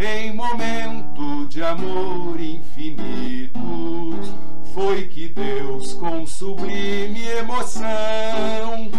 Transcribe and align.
em 0.00 0.32
momento 0.34 1.46
de 1.48 1.62
amor 1.62 2.40
infinito. 2.40 3.60
Foi 4.72 5.06
que 5.08 5.28
Deus, 5.28 5.92
com 5.92 6.26
sublime 6.26 7.26
emoção, 7.26 8.90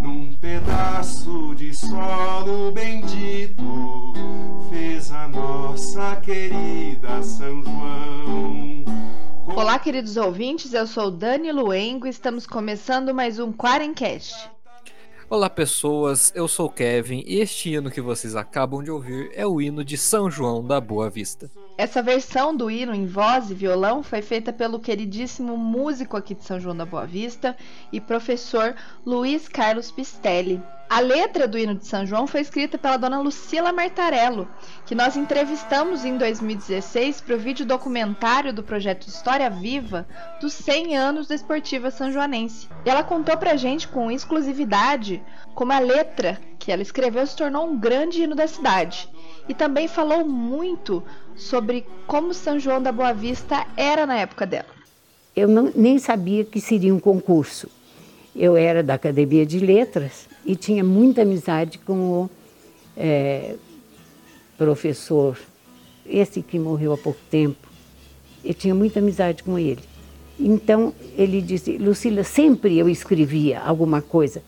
num 0.00 0.34
pedaço 0.34 1.54
de 1.54 1.72
solo 1.72 2.72
bendito, 2.72 4.12
fez 4.68 5.12
a 5.12 5.28
nossa 5.28 6.16
querida 6.16 7.22
São 7.22 7.62
João. 7.62 8.84
Olá, 9.54 9.78
queridos 9.78 10.16
ouvintes, 10.16 10.74
eu 10.74 10.86
sou 10.86 11.10
Dani 11.10 11.52
Luengo 11.52 12.06
e 12.06 12.10
estamos 12.10 12.46
começando 12.46 13.14
mais 13.14 13.38
um 13.38 13.52
Quarencast. 13.52 14.50
Olá 15.30 15.48
pessoas, 15.48 16.32
eu 16.34 16.48
sou 16.48 16.68
Kevin 16.68 17.22
e 17.24 17.38
este 17.38 17.70
hino 17.70 17.88
que 17.88 18.00
vocês 18.00 18.34
acabam 18.34 18.82
de 18.82 18.90
ouvir 18.90 19.30
é 19.32 19.46
o 19.46 19.60
hino 19.60 19.84
de 19.84 19.96
São 19.96 20.28
João 20.28 20.60
da 20.60 20.80
Boa 20.80 21.08
Vista. 21.08 21.48
Essa 21.78 22.02
versão 22.02 22.54
do 22.54 22.68
hino 22.68 22.92
em 22.92 23.06
voz 23.06 23.48
e 23.48 23.54
violão 23.54 24.02
foi 24.02 24.22
feita 24.22 24.52
pelo 24.52 24.80
queridíssimo 24.80 25.56
músico 25.56 26.16
aqui 26.16 26.34
de 26.34 26.42
São 26.42 26.58
João 26.58 26.76
da 26.76 26.84
Boa 26.84 27.06
Vista 27.06 27.56
e 27.92 28.00
professor 28.00 28.74
Luiz 29.06 29.46
Carlos 29.46 29.92
Pistelli. 29.92 30.60
A 30.90 30.98
letra 30.98 31.46
do 31.46 31.56
hino 31.56 31.76
de 31.76 31.86
São 31.86 32.04
João 32.04 32.26
foi 32.26 32.40
escrita 32.40 32.76
pela 32.76 32.96
dona 32.96 33.20
Lucila 33.20 33.72
Martarello, 33.72 34.48
que 34.84 34.92
nós 34.92 35.16
entrevistamos 35.16 36.04
em 36.04 36.18
2016 36.18 37.20
para 37.20 37.36
o 37.36 37.38
vídeo 37.38 37.64
documentário 37.64 38.52
do 38.52 38.64
projeto 38.64 39.06
História 39.06 39.48
Viva 39.48 40.04
dos 40.40 40.52
100 40.52 40.96
anos 40.96 41.28
da 41.28 41.36
Esportiva 41.36 41.92
São 41.92 42.10
Joanense. 42.10 42.66
E 42.84 42.90
ela 42.90 43.04
contou 43.04 43.36
pra 43.36 43.54
gente 43.54 43.86
com 43.86 44.10
exclusividade 44.10 45.22
como 45.54 45.72
a 45.72 45.78
letra 45.78 46.40
que 46.58 46.72
ela 46.72 46.82
escreveu 46.82 47.24
se 47.24 47.36
tornou 47.36 47.68
um 47.68 47.78
grande 47.78 48.24
hino 48.24 48.34
da 48.34 48.48
cidade. 48.48 49.08
E 49.48 49.54
também 49.54 49.86
falou 49.86 50.24
muito 50.24 51.04
sobre 51.36 51.86
como 52.04 52.34
São 52.34 52.58
João 52.58 52.82
da 52.82 52.90
Boa 52.90 53.12
Vista 53.12 53.64
era 53.76 54.04
na 54.06 54.16
época 54.16 54.44
dela. 54.44 54.66
Eu 55.36 55.46
não, 55.46 55.70
nem 55.72 56.00
sabia 56.00 56.44
que 56.44 56.60
seria 56.60 56.92
um 56.92 56.98
concurso. 56.98 57.68
Eu 58.34 58.56
era 58.56 58.82
da 58.82 58.94
Academia 58.94 59.46
de 59.46 59.60
Letras 59.60 60.28
e 60.50 60.56
tinha 60.56 60.82
muita 60.82 61.22
amizade 61.22 61.78
com 61.78 61.94
o 61.94 62.30
é, 62.96 63.54
professor, 64.58 65.38
esse 66.04 66.42
que 66.42 66.58
morreu 66.58 66.92
há 66.92 66.98
pouco 66.98 67.20
tempo. 67.30 67.68
Eu 68.44 68.52
tinha 68.52 68.74
muita 68.74 68.98
amizade 68.98 69.44
com 69.44 69.56
ele. 69.56 69.78
Então 70.40 70.92
ele 71.16 71.40
disse: 71.40 71.78
Lucila, 71.78 72.24
sempre 72.24 72.76
eu 72.76 72.88
escrevia 72.88 73.60
alguma 73.60 74.02
coisa 74.02 74.42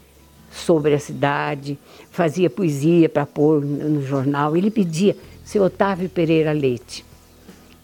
sobre 0.50 0.92
a 0.92 0.98
cidade, 0.98 1.78
fazia 2.10 2.50
poesia 2.50 3.08
para 3.08 3.24
pôr 3.24 3.64
no 3.64 4.02
jornal. 4.02 4.56
Ele 4.56 4.72
pedia, 4.72 5.16
seu 5.44 5.62
Otávio 5.62 6.08
Pereira 6.08 6.50
Leite. 6.50 7.04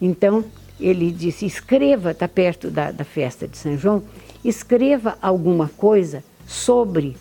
Então 0.01 0.43
ele 0.77 1.09
disse: 1.09 1.45
escreva, 1.45 2.11
está 2.11 2.27
perto 2.27 2.69
da, 2.69 2.91
da 2.91 3.05
festa 3.05 3.47
de 3.47 3.57
São 3.57 3.77
João, 3.77 4.03
escreva 4.43 5.17
alguma 5.21 5.69
coisa 5.69 6.21
sobre 6.45 7.15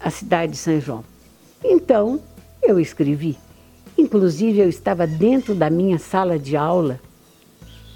a 0.00 0.10
cidade 0.10 0.52
de 0.52 0.58
São 0.58 0.80
João. 0.80 1.04
Então, 1.62 2.20
eu 2.62 2.80
escrevi. 2.80 3.36
Inclusive, 3.96 4.60
eu 4.60 4.68
estava 4.68 5.06
dentro 5.06 5.54
da 5.54 5.68
minha 5.68 5.98
sala 5.98 6.38
de 6.38 6.56
aula 6.56 6.98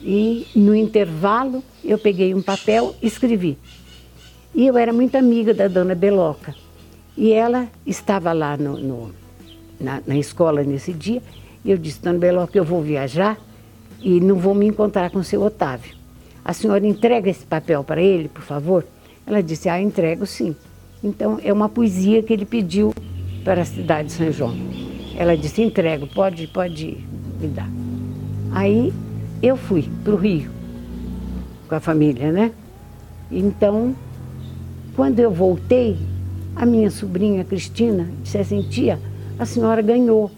e, 0.02 0.46
no 0.55 0.74
intervalo, 0.74 1.64
eu 1.83 1.98
peguei 1.98 2.34
um 2.34 2.42
papel 2.42 2.94
e 3.00 3.06
escrevi. 3.06 3.58
E 4.55 4.66
eu 4.66 4.77
era 4.77 4.92
muito 4.92 5.16
amiga 5.16 5.55
da 5.55 5.66
dona 5.66 5.94
Beloca. 5.94 6.55
E 7.16 7.33
ela 7.33 7.69
estava 7.86 8.33
lá 8.33 8.56
no, 8.56 8.77
no, 8.78 9.14
na, 9.80 10.02
na, 10.06 10.16
escola 10.16 10.62
nesse 10.62 10.92
dia. 10.92 11.22
E 11.64 11.70
eu 11.70 11.78
disse, 11.78 12.02
dona 12.02 12.18
Beloca, 12.18 12.56
eu 12.56 12.64
vou 12.64 12.83
viajar 12.83 13.39
e 14.00 14.20
não 14.20 14.36
vou 14.36 14.55
me 14.55 14.66
encontrar 14.66 15.11
com 15.11 15.20
o 15.20 15.24
seu 15.24 15.42
Otávio. 15.42 15.96
A 16.44 16.52
senhora 16.52 16.86
entrega 16.86 17.30
esse 17.30 17.46
papel 17.46 17.83
para 17.83 18.02
ele, 18.02 18.28
por 18.28 18.42
favor? 18.42 18.84
Ela 19.27 19.42
disse, 19.42 19.70
ah, 19.70 19.80
entrego 19.80 20.27
sim. 20.27 20.55
Então, 21.05 21.39
é 21.45 21.53
uma 21.53 21.69
poesia 21.69 22.23
que 22.23 22.33
ele 22.33 22.47
pediu 22.47 22.95
para 23.45 23.61
a 23.61 23.65
cidade 23.67 24.09
de 24.09 24.15
São 24.15 24.33
João. 24.33 24.55
Ela 25.15 25.37
disse: 25.37 25.61
entrego, 25.61 26.07
pode, 26.07 26.47
pode 26.47 26.97
me 27.39 27.47
dar. 27.48 27.69
Aí 28.51 28.91
eu 29.42 29.55
fui 29.55 29.87
para 30.03 30.15
o 30.15 30.17
Rio 30.17 30.51
com 31.69 31.75
a 31.75 31.81
família, 31.81 32.33
né? 32.33 32.53
Então, 33.31 33.95
quando 34.97 35.20
eu 35.20 35.31
voltei, 35.31 35.98
a 36.57 36.65
minha 36.65 36.91
sobrinha 36.91 37.45
Cristina 37.45 38.09
disse 38.23 38.39
assim: 38.39 38.63
tia, 38.63 38.98
a 39.39 39.45
senhora 39.45 39.83
ganhou. 39.83 40.31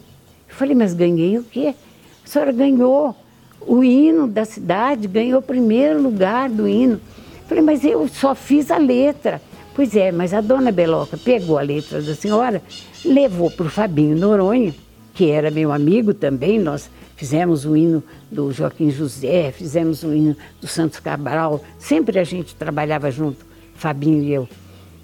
Eu 0.49 0.55
falei: 0.57 0.75
mas 0.75 0.95
ganhei 0.95 1.39
o 1.39 1.45
quê? 1.45 1.77
A 2.25 2.29
senhora 2.29 2.51
ganhou 2.51 3.15
o 3.61 3.85
hino 3.85 4.27
da 4.27 4.45
cidade, 4.45 5.07
ganhou 5.07 5.39
o 5.39 5.43
primeiro 5.43 6.03
lugar 6.03 6.51
do 6.51 6.67
hino. 6.67 6.95
Eu 6.95 7.49
falei: 7.49 7.63
mas 7.63 7.85
eu 7.85 8.09
só 8.09 8.35
fiz 8.35 8.69
a 8.73 8.79
letra. 8.79 9.41
Pois 9.77 9.95
é, 9.95 10.11
mas 10.11 10.33
a 10.33 10.41
dona 10.41 10.73
Beloca 10.73 11.19
pegou 11.19 11.59
a 11.59 11.61
letra 11.61 12.01
da 12.01 12.15
senhora, 12.15 12.63
levou 13.05 13.51
para 13.51 13.67
o 13.67 13.69
Fabinho 13.69 14.17
Noronha, 14.17 14.75
que 15.13 15.31
era 15.31 15.51
meu 15.51 15.71
amigo 15.71 16.15
também, 16.15 16.59
nós 16.59 16.91
fizemos 17.15 17.67
o 17.67 17.77
hino 17.77 18.03
do 18.31 18.51
Joaquim 18.51 18.91
José, 18.91 19.53
fizemos 19.53 20.03
o 20.03 20.15
hino 20.15 20.35
do 20.63 20.67
Santos 20.67 20.99
Cabral, 20.99 21.63
sempre 21.79 22.19
a 22.19 22.25
gente 22.25 22.55
trabalhava 22.55 23.11
junto, 23.11 23.45
Fabinho 23.75 24.23
e 24.23 24.33
eu. 24.33 24.49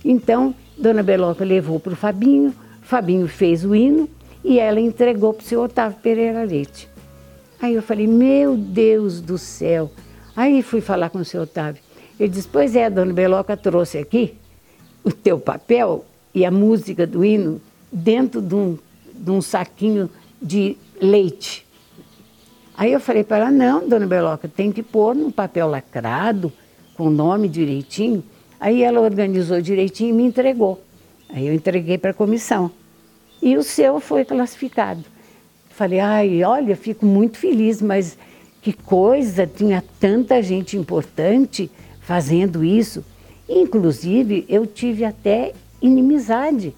Então, 0.03 0.55
Dona 0.79 1.03
Beloca 1.03 1.45
levou 1.45 1.79
para 1.79 1.93
o 1.93 1.97
Fabinho, 1.97 2.55
Fabinho 2.81 3.29
fez 3.29 3.67
o 3.67 3.75
hino 3.75 4.09
e 4.43 4.59
ela 4.59 4.81
entregou 4.81 5.35
para 5.35 5.45
o 5.45 5.47
seu 5.47 5.61
Otávio 5.61 5.99
Pereira 6.03 6.45
Leite. 6.45 6.89
Aí 7.61 7.75
eu 7.75 7.83
falei, 7.83 8.07
meu 8.07 8.57
Deus 8.57 9.21
do 9.21 9.37
céu. 9.37 9.93
Aí 10.35 10.63
fui 10.63 10.81
falar 10.81 11.11
com 11.11 11.19
o 11.19 11.25
seu 11.27 11.43
Otávio. 11.43 11.83
Ele 12.19 12.31
disse, 12.31 12.49
pois 12.49 12.75
é, 12.75 12.87
a 12.87 12.89
Dona 12.89 13.13
Beloca 13.13 13.55
trouxe 13.55 13.99
aqui 13.99 14.41
o 15.05 15.11
teu 15.11 15.39
papel 15.39 16.05
e 16.35 16.45
a 16.45 16.51
música 16.51 17.07
do 17.07 17.25
hino 17.25 17.61
dentro 17.91 18.41
de 18.41 18.55
um, 18.55 18.79
de 19.15 19.31
um 19.31 19.43
saquinho 19.43 20.09
de 20.41 20.77
leite. 21.01 21.67
Aí 22.77 22.93
eu 22.93 23.01
falei 23.01 23.23
para 23.23 23.39
ela, 23.39 23.51
não, 23.51 23.87
dona 23.87 24.07
Beloca, 24.07 24.49
tem 24.49 24.73
que 24.73 24.83
pôr 24.83 25.15
num 25.15 25.31
papel 25.31 25.69
lacrado, 25.69 26.53
com 26.97 27.07
o 27.07 27.11
nome 27.11 27.49
direitinho. 27.49 28.25
Aí 28.59 28.83
ela 28.83 29.01
organizou 29.01 29.61
direitinho 29.61 30.11
e 30.11 30.13
me 30.13 30.23
entregou. 30.25 30.83
Aí 31.29 31.47
eu 31.47 31.55
entreguei 31.55 31.99
para 31.99 32.11
a 32.11 32.15
comissão. 32.15 32.71
E 33.41 33.57
o 33.57 33.63
seu 33.63 34.01
foi 34.01 34.25
classificado. 34.25 35.05
Falei, 35.71 36.01
ai, 36.01 36.45
olha, 36.45 36.77
fico 36.77 37.05
muito 37.05 37.39
feliz, 37.39 37.83
mas 37.83 38.17
que 38.61 38.73
coisa, 38.73 39.47
tinha 39.47 39.83
tanta 39.99 40.43
gente 40.43 40.77
importante 40.77 41.71
fazendo 42.01 42.63
isso. 42.65 43.05
Inclusive, 43.55 44.47
eu 44.49 44.67
tive 44.67 45.05
até 45.05 45.53
inimizade. 45.83 46.75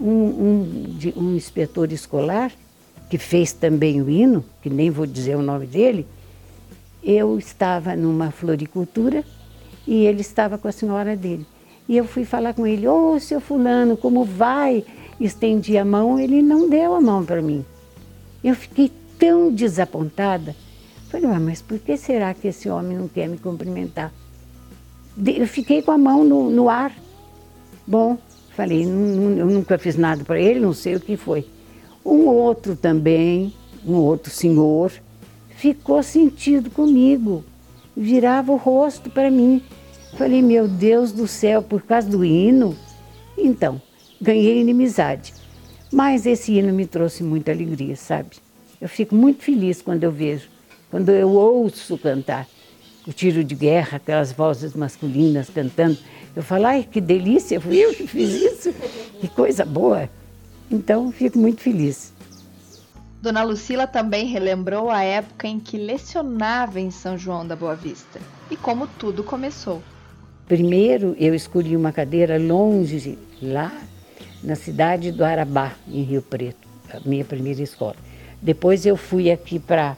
Um, 0.00 0.06
um, 0.06 0.84
de, 0.98 1.14
um 1.16 1.36
inspetor 1.36 1.92
escolar, 1.92 2.50
que 3.08 3.18
fez 3.18 3.52
também 3.52 4.00
o 4.00 4.08
hino, 4.08 4.44
que 4.62 4.70
nem 4.70 4.90
vou 4.90 5.06
dizer 5.06 5.36
o 5.36 5.42
nome 5.42 5.66
dele, 5.66 6.06
eu 7.04 7.38
estava 7.38 7.94
numa 7.94 8.30
floricultura 8.30 9.22
e 9.86 10.06
ele 10.06 10.22
estava 10.22 10.58
com 10.58 10.66
a 10.66 10.72
senhora 10.72 11.14
dele. 11.14 11.46
E 11.88 11.96
eu 11.96 12.04
fui 12.04 12.24
falar 12.24 12.54
com 12.54 12.66
ele, 12.66 12.88
ô 12.88 13.14
oh, 13.14 13.20
seu 13.20 13.40
fulano, 13.40 13.96
como 13.96 14.24
vai? 14.24 14.84
Estendi 15.20 15.76
a 15.76 15.84
mão, 15.84 16.18
ele 16.18 16.42
não 16.42 16.68
deu 16.68 16.94
a 16.94 17.00
mão 17.00 17.24
para 17.24 17.42
mim. 17.42 17.64
Eu 18.42 18.54
fiquei 18.56 18.90
tão 19.18 19.52
desapontada. 19.52 20.56
Falei, 21.10 21.30
ah, 21.30 21.38
mas 21.38 21.60
por 21.60 21.78
que 21.78 21.96
será 21.96 22.32
que 22.32 22.48
esse 22.48 22.68
homem 22.70 22.96
não 22.96 23.06
quer 23.06 23.28
me 23.28 23.36
cumprimentar? 23.36 24.12
Eu 25.26 25.46
fiquei 25.46 25.82
com 25.82 25.90
a 25.90 25.98
mão 25.98 26.24
no, 26.24 26.50
no 26.50 26.68
ar. 26.68 26.92
Bom, 27.86 28.16
falei, 28.56 28.84
eu 28.84 29.46
nunca 29.46 29.78
fiz 29.78 29.96
nada 29.96 30.24
para 30.24 30.40
ele, 30.40 30.60
não 30.60 30.72
sei 30.72 30.94
o 30.96 31.00
que 31.00 31.16
foi. 31.16 31.46
Um 32.04 32.26
outro 32.26 32.74
também, 32.74 33.52
um 33.84 33.94
outro 33.94 34.30
senhor, 34.30 34.92
ficou 35.56 36.02
sentido 36.02 36.70
comigo, 36.70 37.44
virava 37.96 38.52
o 38.52 38.56
rosto 38.56 39.10
para 39.10 39.30
mim. 39.30 39.62
Falei, 40.16 40.42
meu 40.42 40.66
Deus 40.66 41.12
do 41.12 41.26
céu, 41.26 41.62
por 41.62 41.82
causa 41.82 42.08
do 42.08 42.24
hino? 42.24 42.76
Então, 43.36 43.80
ganhei 44.20 44.60
inimizade. 44.60 45.34
Mas 45.92 46.26
esse 46.26 46.52
hino 46.52 46.72
me 46.72 46.86
trouxe 46.86 47.22
muita 47.22 47.52
alegria, 47.52 47.96
sabe? 47.96 48.36
Eu 48.80 48.88
fico 48.88 49.14
muito 49.14 49.42
feliz 49.42 49.82
quando 49.82 50.04
eu 50.04 50.10
vejo, 50.10 50.48
quando 50.90 51.10
eu 51.10 51.30
ouço 51.30 51.98
cantar 51.98 52.46
o 53.10 53.12
tiro 53.12 53.42
de 53.42 53.56
guerra, 53.56 53.96
aquelas 53.96 54.30
vozes 54.30 54.72
masculinas 54.72 55.50
cantando. 55.50 55.98
Eu 56.34 56.44
falo, 56.44 56.66
ai, 56.66 56.86
que 56.88 57.00
delícia, 57.00 57.60
fui 57.60 57.76
eu 57.76 57.92
que 57.92 58.06
fiz 58.06 58.30
isso, 58.30 58.72
que 59.20 59.26
coisa 59.26 59.64
boa. 59.64 60.08
Então, 60.70 61.10
fico 61.10 61.36
muito 61.36 61.60
feliz. 61.60 62.12
Dona 63.20 63.42
Lucila 63.42 63.88
também 63.88 64.26
relembrou 64.26 64.90
a 64.90 65.02
época 65.02 65.48
em 65.48 65.58
que 65.58 65.76
lecionava 65.76 66.78
em 66.78 66.92
São 66.92 67.18
João 67.18 67.44
da 67.44 67.56
Boa 67.56 67.74
Vista 67.74 68.20
e 68.48 68.56
como 68.56 68.86
tudo 68.86 69.24
começou. 69.24 69.82
Primeiro, 70.46 71.16
eu 71.18 71.34
escolhi 71.34 71.76
uma 71.76 71.92
cadeira 71.92 72.38
longe, 72.38 73.18
lá 73.42 73.72
na 74.42 74.54
cidade 74.54 75.10
do 75.10 75.24
Arabá, 75.24 75.72
em 75.88 76.02
Rio 76.02 76.22
Preto, 76.22 76.66
a 76.94 77.00
minha 77.04 77.24
primeira 77.24 77.60
escola. 77.60 77.96
Depois 78.40 78.86
eu 78.86 78.96
fui 78.96 79.32
aqui 79.32 79.58
para 79.58 79.96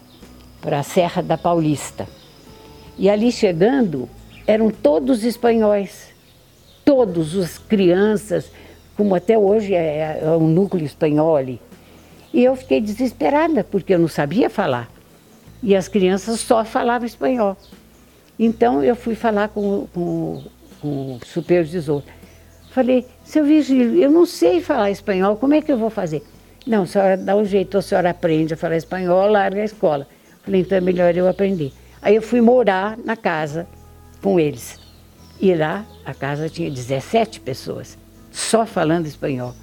a 0.65 0.83
Serra 0.83 1.23
da 1.23 1.37
Paulista. 1.37 2.09
E 2.99 3.09
ali 3.09 3.33
chegando, 3.33 4.09
eram 4.47 4.71
todos 4.71 5.25
espanhóis. 5.25 6.13
Todos, 6.85 7.37
as 7.39 7.59
crianças, 7.59 8.51
como 8.97 9.15
até 9.15 9.39
hoje 9.39 9.75
é, 9.75 10.21
é 10.23 10.29
um 10.31 10.49
núcleo 10.49 10.85
espanhol 10.85 11.37
ali. 11.37 11.61
E 12.33 12.43
eu 12.43 12.57
fiquei 12.57 12.81
desesperada, 12.81 13.63
porque 13.63 13.95
eu 13.95 13.99
não 13.99 14.09
sabia 14.09 14.49
falar. 14.49 14.91
E 15.63 15.77
as 15.77 15.87
crianças 15.87 16.41
só 16.41 16.65
falavam 16.65 17.07
espanhol. 17.07 17.57
Então 18.39 18.83
eu 18.83 18.97
fui 18.97 19.15
falar 19.15 19.49
com, 19.49 19.87
com, 19.93 20.43
com 20.81 21.15
o 21.15 21.21
supervisor. 21.25 22.03
Falei, 22.71 23.07
seu 23.23 23.45
Virgílio, 23.45 24.03
eu 24.03 24.11
não 24.11 24.25
sei 24.25 24.61
falar 24.61 24.91
espanhol, 24.91 25.37
como 25.37 25.55
é 25.55 25.61
que 25.61 25.71
eu 25.71 25.77
vou 25.77 25.91
fazer? 25.91 26.23
Não, 26.67 26.85
a 26.85 26.87
senhora 26.87 27.17
dá 27.17 27.37
um 27.37 27.45
jeito, 27.45 27.77
a 27.77 27.83
senhora 27.83 28.11
aprende 28.11 28.55
a 28.55 28.57
falar 28.57 28.77
espanhol, 28.77 29.31
larga 29.31 29.61
a 29.61 29.65
escola. 29.65 30.07
Falei, 30.43 30.63
então 30.63 30.79
é 30.79 30.81
melhor 30.81 31.15
eu 31.17 31.29
aprender. 31.29 31.73
Aí 32.03 32.17
eu 32.17 32.23
fui 32.23 32.41
morar 32.41 32.99
na 32.99 33.17
casa 33.17 33.67
com 34.21 34.39
eles. 34.39 34.81
E 35.41 35.55
lá 35.55 35.87
a 36.05 36.13
casa 36.13 36.49
tinha 36.49 36.71
17 36.71 37.41
pessoas, 37.41 37.97
só 38.31 38.67
falando 38.67 39.07
espanhol. 39.07 39.55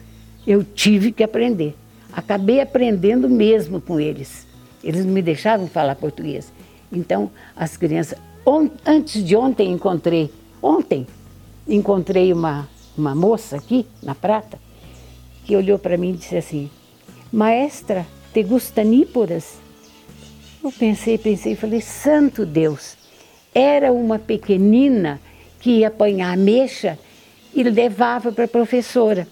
Eu 0.47 0.63
tive 0.63 1.11
que 1.11 1.21
aprender. 1.21 1.75
Acabei 2.13 2.61
aprendendo 2.61 3.29
mesmo 3.29 3.81
com 3.81 3.99
eles. 3.99 4.47
Eles 4.83 5.05
não 5.05 5.13
me 5.13 5.21
deixavam 5.21 5.67
falar 5.67 5.95
português. 5.95 6.51
Então, 6.91 7.29
as 7.55 7.75
crianças. 7.77 8.17
On, 8.45 8.69
antes 8.85 9.23
de 9.23 9.35
ontem 9.35 9.71
encontrei, 9.71 10.31
ontem, 10.61 11.05
encontrei 11.67 12.33
uma, 12.33 12.67
uma 12.97 13.13
moça 13.13 13.57
aqui 13.57 13.85
na 14.01 14.15
Prata, 14.15 14.57
que 15.45 15.55
olhou 15.55 15.77
para 15.77 15.97
mim 15.97 16.11
e 16.11 16.17
disse 16.17 16.37
assim: 16.37 16.69
Maestra, 17.31 18.07
te 18.33 18.41
gusta 18.41 18.83
níporas? 18.83 19.59
Eu 20.61 20.71
pensei, 20.71 21.17
pensei, 21.17 21.55
falei: 21.55 21.79
Santo 21.79 22.45
Deus, 22.45 22.97
era 23.53 23.93
uma 23.93 24.19
pequenina 24.19 25.19
que 25.59 25.79
ia 25.79 25.87
apanhar 25.87 26.33
ameixa 26.33 26.99
e 27.53 27.63
levava 27.63 28.31
para 28.31 28.43
a 28.43 28.47
professora. 28.47 29.25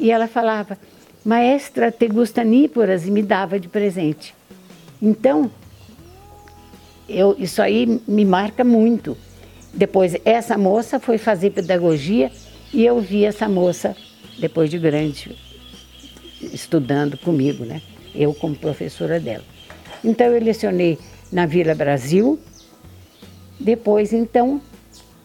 E 0.00 0.10
ela 0.10 0.26
falava: 0.26 0.76
Maestra, 1.24 1.92
te 1.92 2.08
gusta 2.08 2.42
níporas? 2.42 3.06
E 3.06 3.10
me 3.10 3.22
dava 3.22 3.60
de 3.60 3.68
presente. 3.68 4.34
Então, 5.00 5.50
eu, 7.08 7.36
isso 7.38 7.62
aí 7.62 8.00
me 8.06 8.24
marca 8.24 8.64
muito. 8.64 9.16
Depois, 9.72 10.16
essa 10.24 10.58
moça 10.58 10.98
foi 10.98 11.18
fazer 11.18 11.50
pedagogia 11.50 12.32
e 12.72 12.84
eu 12.84 13.00
vi 13.00 13.24
essa 13.24 13.48
moça, 13.48 13.96
depois 14.38 14.70
de 14.70 14.78
grande, 14.78 15.36
estudando 16.40 17.16
comigo, 17.16 17.64
né? 17.64 17.80
Eu 18.14 18.34
como 18.34 18.56
professora 18.56 19.20
dela. 19.20 19.53
Então, 20.04 20.26
eu 20.26 20.40
lecionei 20.40 20.98
na 21.32 21.46
Vila 21.46 21.74
Brasil. 21.74 22.38
Depois, 23.58 24.12
então, 24.12 24.60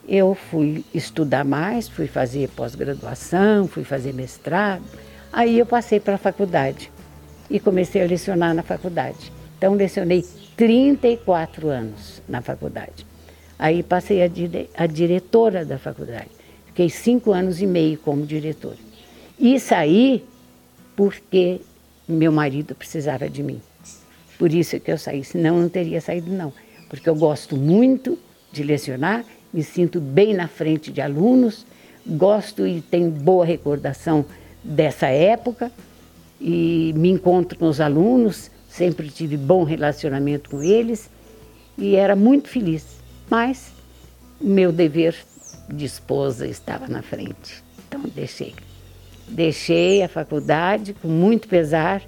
eu 0.08 0.34
fui 0.34 0.84
estudar 0.94 1.44
mais, 1.44 1.88
fui 1.88 2.08
fazer 2.08 2.50
pós-graduação, 2.50 3.68
fui 3.68 3.84
fazer 3.84 4.14
mestrado 4.14 4.84
Aí 5.31 5.60
eu 5.60 5.66
passei 5.66 6.00
para 6.00 6.16
a 6.16 6.18
faculdade 6.18 6.92
e 7.50 7.60
comecei 7.60 8.02
a 8.02 8.06
lecionar 8.06 8.54
na 8.54 8.64
faculdade. 8.64 9.31
Então, 9.58 9.74
lecionei 9.76 10.26
34 10.58 11.70
anos 11.70 12.22
na 12.28 12.42
faculdade. 12.42 13.06
Aí 13.58 13.84
passei 13.84 14.24
a, 14.24 14.28
dire 14.28 14.70
a 14.76 14.88
diretora 14.88 15.66
da 15.66 15.78
faculdade. 15.78 16.30
Fiquei 16.68 16.90
cinco 16.90 17.31
anos 17.31 17.62
e 17.62 17.68
meio 17.68 17.98
como 18.00 18.26
diretora. 18.26 18.78
E 19.38 19.60
saí 19.60 20.26
porque 20.96 21.62
meu 22.08 22.31
marido 22.31 22.74
precisava 22.74 23.30
de 23.30 23.44
mim. 23.44 23.62
Por 24.40 24.54
isso 24.54 24.80
que 24.80 24.90
eu 24.90 24.98
saí, 24.98 25.24
senão 25.24 25.60
não 25.60 25.70
teria 25.70 26.00
saído 26.00 26.32
não. 26.32 26.52
Porque 26.90 27.08
eu 27.08 27.16
gosto 27.16 27.58
muito 27.58 28.18
de 28.52 28.64
lecionar, 28.64 29.26
me 29.54 29.62
sinto 29.62 30.00
bem 30.00 30.34
na 30.34 30.48
frente 30.48 30.92
de 30.92 31.02
alunos, 31.02 31.66
gosto 32.08 32.66
e 32.66 32.82
tenho 32.82 33.12
boa 33.12 33.46
recordação 33.46 34.26
dessa 34.64 35.08
época 35.08 35.72
e 36.40 36.94
me 36.96 37.10
encontro 37.10 37.60
com 37.60 37.68
os 37.68 37.82
alunos, 37.82 38.50
sempre 38.70 39.10
tive 39.10 39.36
bom 39.36 39.64
relacionamento 39.64 40.50
com 40.50 40.64
eles 40.64 41.10
e 41.78 41.96
era 41.96 42.16
muito 42.16 42.48
feliz. 42.48 42.86
Mas 43.30 43.74
meu 44.40 44.72
dever 44.72 45.16
de 45.68 45.86
esposa 45.86 46.48
estava 46.48 46.88
na 46.88 47.02
frente, 47.02 47.62
então 47.88 48.02
deixei. 48.16 48.56
Deixei 49.28 50.02
a 50.02 50.08
faculdade 50.08 50.96
com 51.02 51.10
muito 51.10 51.48
pesar. 51.48 52.02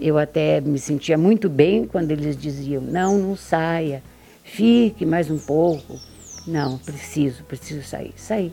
Eu 0.00 0.16
até 0.16 0.60
me 0.60 0.78
sentia 0.78 1.18
muito 1.18 1.48
bem 1.48 1.86
quando 1.86 2.10
eles 2.10 2.36
diziam: 2.36 2.82
não, 2.82 3.18
não 3.18 3.36
saia, 3.36 4.02
fique 4.44 5.04
mais 5.04 5.30
um 5.30 5.38
pouco. 5.38 5.98
Não, 6.46 6.78
preciso, 6.78 7.42
preciso 7.44 7.82
sair. 7.82 8.14
Saí. 8.16 8.52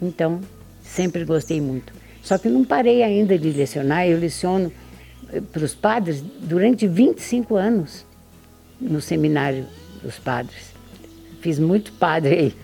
Então, 0.00 0.40
sempre 0.82 1.24
gostei 1.24 1.60
muito. 1.60 1.92
Só 2.22 2.38
que 2.38 2.48
não 2.48 2.64
parei 2.64 3.02
ainda 3.02 3.38
de 3.38 3.50
lecionar, 3.50 4.06
eu 4.06 4.18
leciono 4.18 4.72
eh, 5.30 5.40
para 5.40 5.64
os 5.64 5.74
padres 5.74 6.22
durante 6.40 6.86
25 6.86 7.56
anos 7.56 8.06
no 8.80 9.00
seminário 9.00 9.66
dos 10.02 10.18
padres. 10.18 10.72
Fiz 11.40 11.58
muito 11.58 11.92
padre 11.92 12.34
aí. 12.34 12.63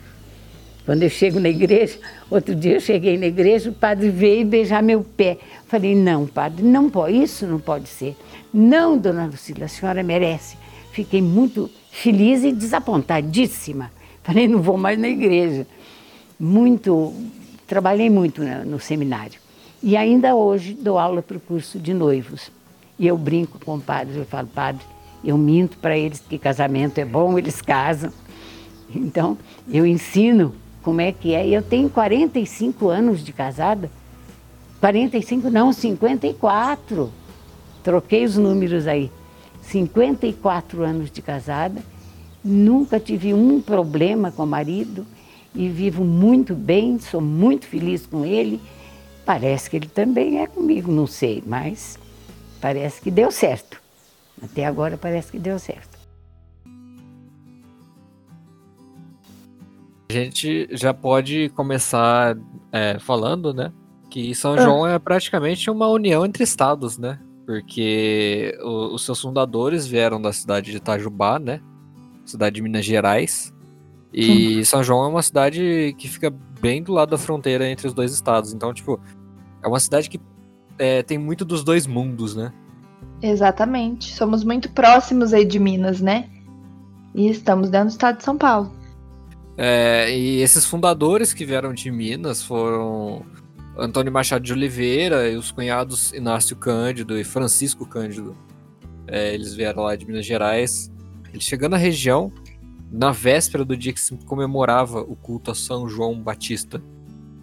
Quando 0.91 1.05
eu 1.05 1.09
chego 1.09 1.39
na 1.39 1.49
igreja, 1.49 2.01
outro 2.29 2.53
dia 2.53 2.75
eu 2.75 2.81
cheguei 2.81 3.17
na 3.17 3.27
igreja, 3.27 3.71
o 3.71 3.73
padre 3.73 4.11
veio 4.11 4.45
beijar 4.45 4.83
meu 4.83 5.05
pé. 5.05 5.39
Falei, 5.69 5.95
não, 5.95 6.27
padre, 6.27 6.65
não 6.65 6.91
pode, 6.91 7.23
isso 7.23 7.47
não 7.47 7.61
pode 7.61 7.89
ser. 7.89 8.17
Não, 8.53 8.99
dona 8.99 9.27
Lucila, 9.27 9.67
a 9.67 9.69
senhora 9.69 10.03
merece. 10.03 10.57
Fiquei 10.91 11.23
muito 11.23 11.71
feliz 11.93 12.43
e 12.43 12.51
desapontadíssima. 12.51 13.89
Falei, 14.25 14.49
não 14.49 14.61
vou 14.61 14.77
mais 14.77 14.99
na 14.99 15.07
igreja. 15.07 15.65
Muito, 16.37 17.15
trabalhei 17.69 18.11
muito 18.11 18.43
no, 18.43 18.81
seminário. 18.81 19.39
E 19.81 19.97
ainda 19.97 20.35
hoje 20.35 20.75
dou 20.75 20.99
aula 20.99 21.23
para 21.23 21.37
o 21.37 21.41
curso 21.41 21.79
de 21.79 21.95
noivos. 21.95 22.51
E 22.99 23.07
eu 23.07 23.17
brinco 23.17 23.65
com 23.65 23.77
o 23.77 23.81
padre, 23.81 24.19
eu 24.19 24.25
falo, 24.25 24.49
padre, 24.49 24.85
eu 25.23 25.39
minto 25.39 25.79
para 25.79 25.97
eles 25.97 26.21
que 26.29 26.37
casamento 26.37 26.99
é 26.99 27.05
bom, 27.05 27.39
eles 27.39 27.63
casam. 27.63 28.13
Então, 28.93 29.39
eu 29.69 29.87
ensino 29.87 30.53
como 30.91 31.01
é 31.01 31.13
que 31.13 31.35
é. 31.35 31.47
Eu 31.47 31.63
tenho 31.63 31.89
45 31.89 32.89
anos 32.89 33.25
de 33.25 33.33
casada. 33.33 33.89
45 34.81 35.49
não, 35.49 35.73
54. 35.73 37.11
Troquei 37.85 38.25
os 38.25 38.37
números 38.37 38.89
aí. 38.89 39.09
54 39.63 40.83
anos 40.83 41.09
de 41.11 41.23
casada. 41.23 41.81
Nunca 42.43 42.99
tive 42.99 43.33
um 43.33 43.61
problema 43.61 44.33
com 44.33 44.43
o 44.43 44.47
marido 44.47 45.07
e 45.55 45.69
vivo 45.69 46.05
muito 46.05 46.55
bem, 46.55 46.99
sou 46.99 47.21
muito 47.21 47.67
feliz 47.67 48.07
com 48.07 48.25
ele 48.25 48.61
Parece 49.25 49.71
que 49.71 49.77
ele 49.77 49.87
também 49.87 50.41
é 50.41 50.47
comigo, 50.49 50.91
não 50.91 51.07
sei, 51.07 51.41
mas 51.47 51.97
parece 52.61 53.01
que 53.01 53.13
deu 53.13 53.31
certo. 53.31 53.81
Até 54.43 54.65
agora 54.65 54.97
parece 54.97 55.31
que 55.31 55.39
deu 55.39 55.57
certo. 55.57 55.90
A 60.11 60.13
gente 60.13 60.69
já 60.73 60.93
pode 60.93 61.51
começar 61.51 62.37
é, 62.73 62.99
falando, 62.99 63.55
né? 63.55 63.73
Que 64.11 64.35
São 64.35 64.55
ah. 64.55 64.61
João 64.61 64.85
é 64.85 64.99
praticamente 64.99 65.71
uma 65.71 65.87
união 65.87 66.27
entre 66.27 66.43
estados, 66.43 66.99
né? 66.99 67.21
Porque 67.47 68.59
o, 68.61 68.93
os 68.93 69.05
seus 69.05 69.21
fundadores 69.21 69.87
vieram 69.87 70.21
da 70.21 70.33
cidade 70.33 70.73
de 70.73 70.79
Itajubá, 70.79 71.39
né? 71.39 71.61
Cidade 72.25 72.57
de 72.57 72.63
Minas 72.63 72.85
Gerais. 72.85 73.55
E. 74.13 74.65
São 74.65 74.83
João 74.83 75.05
é 75.05 75.09
uma 75.09 75.23
cidade 75.23 75.95
que 75.97 76.09
fica 76.09 76.35
bem 76.61 76.83
do 76.83 76.93
lado 76.93 77.11
da 77.11 77.19
fronteira 77.19 77.71
entre 77.71 77.87
os 77.87 77.95
dois 77.95 78.13
estados. 78.13 78.53
Então, 78.53 78.75
tipo, 78.75 78.99
é 79.63 79.69
uma 79.69 79.79
cidade 79.79 80.11
que 80.11 80.21
é, 80.77 81.05
tem 81.05 81.19
muito 81.19 81.45
dos 81.45 81.63
dois 81.63 81.87
mundos, 81.87 82.35
né? 82.35 82.53
Exatamente. 83.23 84.13
Somos 84.13 84.43
muito 84.43 84.73
próximos 84.73 85.33
aí 85.33 85.45
de 85.45 85.61
Minas, 85.61 86.01
né? 86.01 86.29
E 87.15 87.29
estamos 87.29 87.71
dentro 87.71 87.87
do 87.87 87.93
estado 87.93 88.17
de 88.17 88.25
São 88.25 88.37
Paulo. 88.37 88.80
É, 89.63 90.11
e 90.11 90.41
esses 90.41 90.65
fundadores 90.65 91.35
que 91.35 91.45
vieram 91.45 91.75
de 91.75 91.91
Minas 91.91 92.43
foram 92.43 93.27
Antônio 93.77 94.11
Machado 94.11 94.43
de 94.43 94.55
Oliveira 94.55 95.29
e 95.29 95.37
os 95.37 95.53
cunhados 95.53 96.15
Inácio 96.15 96.57
Cândido 96.57 97.19
e 97.19 97.25
Francisco 97.25 97.85
Cândido. 97.85 98.35
É, 99.07 99.35
eles 99.35 99.53
vieram 99.53 99.83
lá 99.83 99.95
de 99.95 100.07
Minas 100.07 100.25
Gerais. 100.25 100.91
Eles 101.31 101.45
chegando 101.45 101.73
na 101.73 101.77
região, 101.77 102.33
na 102.91 103.13
véspera 103.13 103.63
do 103.63 103.77
dia 103.77 103.93
que 103.93 104.01
se 104.01 104.17
comemorava 104.25 105.03
o 105.03 105.15
culto 105.15 105.51
a 105.51 105.55
São 105.55 105.87
João 105.87 106.19
Batista, 106.19 106.83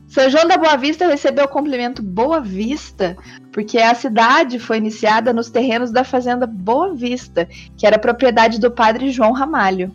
são 0.08 0.30
João 0.30 0.48
da 0.48 0.58
Boa 0.58 0.78
Vista 0.78 1.06
recebeu 1.06 1.44
o 1.46 1.50
complemento 1.50 2.02
Boa 2.02 2.40
Vista, 2.40 3.18
porque 3.52 3.78
a 3.78 3.94
cidade 3.94 4.58
foi 4.58 4.78
iniciada 4.78 5.34
nos 5.34 5.50
terrenos 5.50 5.92
da 5.92 6.06
fazenda 6.06 6.48
Boa 6.48 6.96
Vista, 6.96 7.46
que 7.76 7.86
era 7.86 8.00
propriedade 8.00 8.58
do 8.58 8.72
padre 8.72 9.12
João 9.12 9.34
Ramalho. 9.34 9.92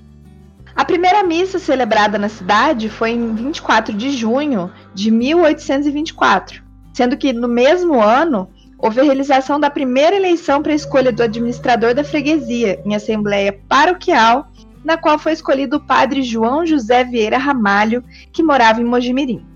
A 0.75 0.85
primeira 0.85 1.23
missa 1.23 1.59
celebrada 1.59 2.19
na 2.19 2.29
cidade 2.29 2.89
foi 2.89 3.11
em 3.11 3.35
24 3.35 3.95
de 3.95 4.11
junho 4.11 4.71
de 4.95 5.11
1824, 5.11 6.63
sendo 6.95 7.17
que 7.17 7.33
no 7.33 7.47
mesmo 7.47 8.01
ano 8.01 8.49
houve 8.79 9.01
a 9.01 9.05
realização 9.05 9.61
da 9.61 9.71
primeira 9.71 10.17
eleição 10.17 10.63
para 10.63 10.73
a 10.73 10.77
escolha 10.77 11.13
do 11.13 11.23
administrador 11.23 11.95
da 11.95 12.03
freguesia, 12.03 12.81
em 12.85 12.95
assembleia 12.95 13.59
paroquial, 13.69 14.51
na 14.83 14.97
qual 14.97 15.19
foi 15.19 15.33
escolhido 15.33 15.77
o 15.77 15.81
padre 15.81 16.23
João 16.23 16.67
José 16.67 17.05
Vieira 17.05 17.39
Ramalho, 17.39 18.03
que 18.33 18.43
morava 18.43 18.81
em 18.81 18.85
Mojimirim. 18.85 19.47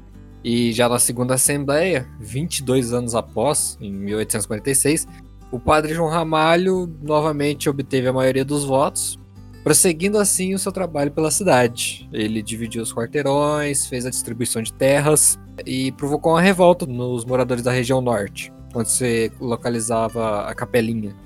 E 0.45 0.73
já 0.73 0.89
na 0.89 1.01
segunda 1.01 1.35
assembleia, 1.35 2.07
22 2.21 2.93
anos 2.93 3.17
após, 3.17 3.77
em 3.81 3.93
1846, 3.93 5.09
o 5.51 5.59
padre 5.59 5.93
João 5.93 6.09
Ramalho 6.09 6.89
novamente 7.03 7.69
obteve 7.69 8.07
a 8.07 8.13
maioria 8.13 8.45
dos 8.45 8.65
votos, 8.65 9.19
prosseguindo 9.67 10.17
assim 10.17 10.55
o 10.55 10.61
seu 10.61 10.71
trabalho 10.71 11.11
pela 11.11 11.29
cidade. 11.29 12.09
Ele 12.13 12.41
dividiu 12.41 12.81
os 12.85 12.95
quarteirões, 12.95 13.85
fez 13.85 14.07
a 14.07 14.11
distribuição 14.11 14.63
de 14.63 14.73
terras 14.73 15.41
e 15.67 15.91
provocou 15.91 16.35
uma 16.35 16.41
revolta 16.41 16.87
nos 16.87 17.25
moradores 17.25 17.65
da 17.65 17.73
região 17.73 18.01
norte, 18.01 18.53
onde 18.73 18.89
se 18.89 19.33
localizava 19.41 20.43
a 20.43 20.55
capelinha, 20.55 21.17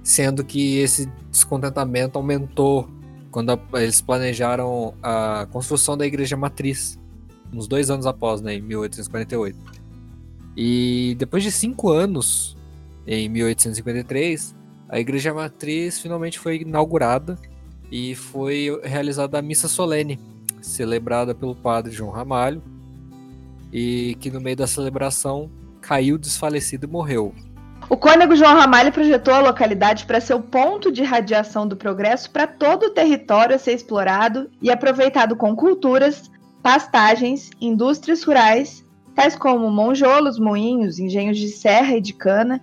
sendo 0.00 0.44
que 0.44 0.78
esse 0.78 1.06
descontentamento 1.28 2.16
aumentou 2.16 2.88
quando 3.32 3.60
eles 3.74 4.00
planejaram 4.00 4.94
a 5.02 5.48
construção 5.50 5.96
da 5.96 6.06
igreja 6.06 6.36
matriz, 6.36 6.96
uns 7.52 7.66
dois 7.66 7.90
anos 7.90 8.06
após, 8.06 8.40
né, 8.40 8.54
em 8.54 8.62
1848. 8.62 9.58
E 10.56 11.16
depois 11.18 11.42
de 11.42 11.50
cinco 11.50 11.90
anos, 11.90 12.56
em 13.04 13.28
1853, 13.28 14.54
a 14.88 15.00
igreja 15.00 15.34
matriz 15.34 15.98
finalmente 15.98 16.38
foi 16.38 16.58
inaugurada 16.58 17.36
e 17.90 18.14
foi 18.14 18.80
realizada 18.84 19.38
a 19.38 19.42
missa 19.42 19.68
solene, 19.68 20.18
celebrada 20.60 21.34
pelo 21.34 21.54
padre 21.54 21.92
João 21.92 22.10
Ramalho, 22.10 22.62
e 23.72 24.16
que 24.20 24.30
no 24.30 24.40
meio 24.40 24.56
da 24.56 24.66
celebração 24.66 25.50
caiu 25.80 26.18
desfalecido 26.18 26.86
e 26.86 26.90
morreu. 26.90 27.34
O 27.88 27.96
cônego 27.96 28.36
João 28.36 28.54
Ramalho 28.54 28.92
projetou 28.92 29.32
a 29.32 29.40
localidade 29.40 30.04
para 30.04 30.20
ser 30.20 30.34
o 30.34 30.42
ponto 30.42 30.92
de 30.92 31.02
radiação 31.02 31.66
do 31.66 31.76
progresso 31.76 32.30
para 32.30 32.46
todo 32.46 32.86
o 32.86 32.90
território 32.90 33.56
a 33.56 33.58
ser 33.58 33.72
explorado 33.72 34.50
e 34.60 34.70
aproveitado 34.70 35.34
com 35.34 35.56
culturas, 35.56 36.30
pastagens, 36.62 37.48
indústrias 37.58 38.22
rurais, 38.22 38.84
tais 39.14 39.34
como 39.34 39.70
monjolos, 39.70 40.38
moinhos, 40.38 40.98
engenhos 40.98 41.38
de 41.38 41.48
serra 41.48 41.96
e 41.96 42.00
de 42.00 42.12
cana. 42.12 42.60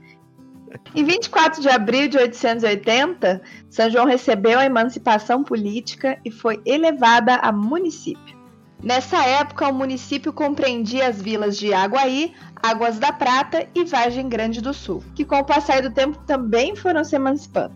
Em 0.96 1.04
24 1.04 1.62
de 1.62 1.70
abril 1.70 2.08
de 2.08 2.18
880, 2.18 3.42
São 3.70 3.90
João 3.90 4.06
recebeu 4.06 4.60
a 4.60 4.66
emancipação 4.66 5.44
política 5.44 6.20
e 6.24 6.32
foi 6.32 6.62
elevada 6.66 7.36
a 7.36 7.52
município. 7.52 8.36
Nessa 8.84 9.24
época, 9.26 9.68
o 9.68 9.74
município 9.74 10.32
compreendia 10.34 11.08
as 11.08 11.22
vilas 11.22 11.58
de 11.58 11.74
Aguaí, 11.74 12.34
Águas 12.62 13.00
da 13.00 13.12
Prata 13.12 13.68
e 13.74 13.84
Vargem 13.84 14.28
Grande 14.30 14.62
do 14.62 14.74
Sul, 14.74 15.04
que 15.16 15.26
com 15.26 15.38
o 15.38 15.46
passar 15.46 15.82
do 15.82 15.92
tempo 15.92 16.18
também 16.26 16.76
foram 16.76 17.04
se 17.04 17.16
emancipando. 17.16 17.76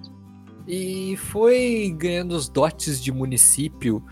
E 0.68 1.16
foi 1.18 1.96
ganhando 1.98 2.34
os 2.34 2.48
dotes 2.48 3.02
de 3.02 3.12
município 3.12 4.04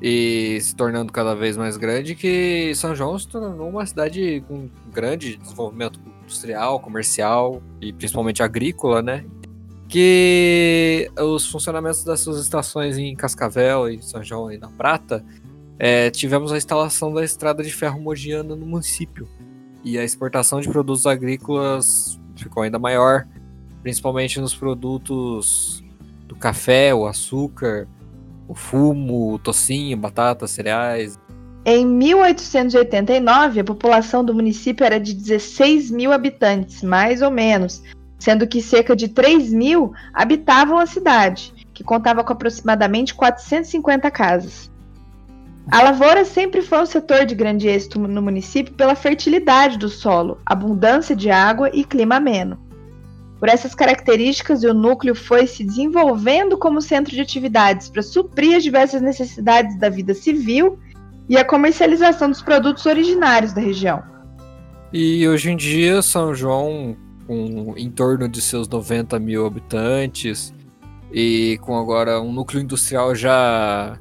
e 0.00 0.58
se 0.60 0.74
tornando 0.74 1.12
cada 1.12 1.34
vez 1.34 1.56
mais 1.56 1.76
grande, 1.76 2.14
que 2.14 2.72
São 2.74 2.94
João 2.94 3.18
se 3.18 3.28
tornou 3.28 3.68
uma 3.68 3.84
cidade 3.84 4.42
com 4.48 4.68
grande 4.92 5.36
desenvolvimento 5.36 6.00
industrial, 6.22 6.80
comercial 6.80 7.62
e 7.80 7.92
principalmente 7.92 8.42
agrícola, 8.42 9.02
né? 9.02 9.24
Que 9.88 11.10
os 11.18 11.46
funcionamentos 11.46 12.04
das 12.04 12.20
suas 12.20 12.40
estações 12.40 12.96
em 12.96 13.14
Cascavel 13.14 13.88
e 13.88 14.00
São 14.02 14.22
João 14.22 14.50
e 14.50 14.56
na 14.56 14.68
Prata, 14.68 15.24
é, 15.78 16.10
tivemos 16.10 16.52
a 16.52 16.56
instalação 16.56 17.12
da 17.12 17.24
estrada 17.24 17.62
de 17.62 17.72
ferro 17.72 18.00
mogiana 18.00 18.54
no 18.54 18.66
município 18.66 19.28
e 19.82 19.98
a 19.98 20.04
exportação 20.04 20.60
de 20.60 20.68
produtos 20.68 21.06
agrícolas 21.06 22.20
ficou 22.36 22.62
ainda 22.62 22.78
maior, 22.78 23.26
principalmente 23.82 24.40
nos 24.40 24.54
produtos 24.54 25.82
do 26.26 26.36
café, 26.36 26.94
o 26.94 27.06
açúcar, 27.06 27.88
o 28.50 28.54
fumo, 28.54 29.34
o 29.34 29.38
tocinho, 29.38 29.96
batatas, 29.96 30.50
cereais. 30.50 31.16
Em 31.64 31.86
1889, 31.86 33.60
a 33.60 33.64
população 33.64 34.24
do 34.24 34.34
município 34.34 34.84
era 34.84 34.98
de 34.98 35.14
16 35.14 35.92
mil 35.92 36.10
habitantes, 36.10 36.82
mais 36.82 37.22
ou 37.22 37.30
menos, 37.30 37.80
sendo 38.18 38.48
que 38.48 38.60
cerca 38.60 38.96
de 38.96 39.06
3 39.06 39.52
mil 39.52 39.92
habitavam 40.12 40.78
a 40.78 40.86
cidade, 40.86 41.52
que 41.72 41.84
contava 41.84 42.24
com 42.24 42.32
aproximadamente 42.32 43.14
450 43.14 44.10
casas. 44.10 44.68
A 45.70 45.82
lavoura 45.82 46.24
sempre 46.24 46.60
foi 46.60 46.82
um 46.82 46.86
setor 46.86 47.24
de 47.24 47.36
grande 47.36 47.68
êxito 47.68 48.00
no 48.00 48.20
município 48.20 48.74
pela 48.74 48.96
fertilidade 48.96 49.78
do 49.78 49.88
solo, 49.88 50.38
abundância 50.44 51.14
de 51.14 51.30
água 51.30 51.70
e 51.72 51.84
clima 51.84 52.16
ameno. 52.16 52.58
Por 53.40 53.48
essas 53.48 53.74
características, 53.74 54.62
o 54.64 54.74
núcleo 54.74 55.14
foi 55.14 55.46
se 55.46 55.64
desenvolvendo 55.64 56.58
como 56.58 56.82
centro 56.82 57.14
de 57.14 57.22
atividades 57.22 57.88
para 57.88 58.02
suprir 58.02 58.54
as 58.54 58.62
diversas 58.62 59.00
necessidades 59.00 59.78
da 59.78 59.88
vida 59.88 60.12
civil 60.12 60.78
e 61.26 61.38
a 61.38 61.44
comercialização 61.44 62.28
dos 62.28 62.42
produtos 62.42 62.84
originários 62.84 63.54
da 63.54 63.62
região. 63.62 64.02
E 64.92 65.26
hoje 65.26 65.50
em 65.50 65.56
dia, 65.56 66.02
São 66.02 66.34
João, 66.34 66.94
com 67.26 67.74
em 67.78 67.90
torno 67.90 68.28
de 68.28 68.42
seus 68.42 68.68
90 68.68 69.18
mil 69.18 69.46
habitantes, 69.46 70.52
e 71.10 71.58
com 71.62 71.76
agora 71.78 72.20
um 72.20 72.32
núcleo 72.32 72.62
industrial 72.62 73.14
já 73.14 73.98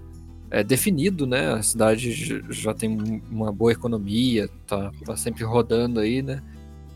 é, 0.51 0.63
definido, 0.63 1.25
né? 1.25 1.53
A 1.53 1.63
cidade 1.63 2.43
já 2.49 2.73
tem 2.73 3.21
uma 3.31 3.51
boa 3.51 3.71
economia, 3.71 4.49
tá, 4.67 4.91
tá 5.05 5.15
sempre 5.15 5.43
rodando 5.43 5.99
aí, 5.99 6.21
né? 6.21 6.41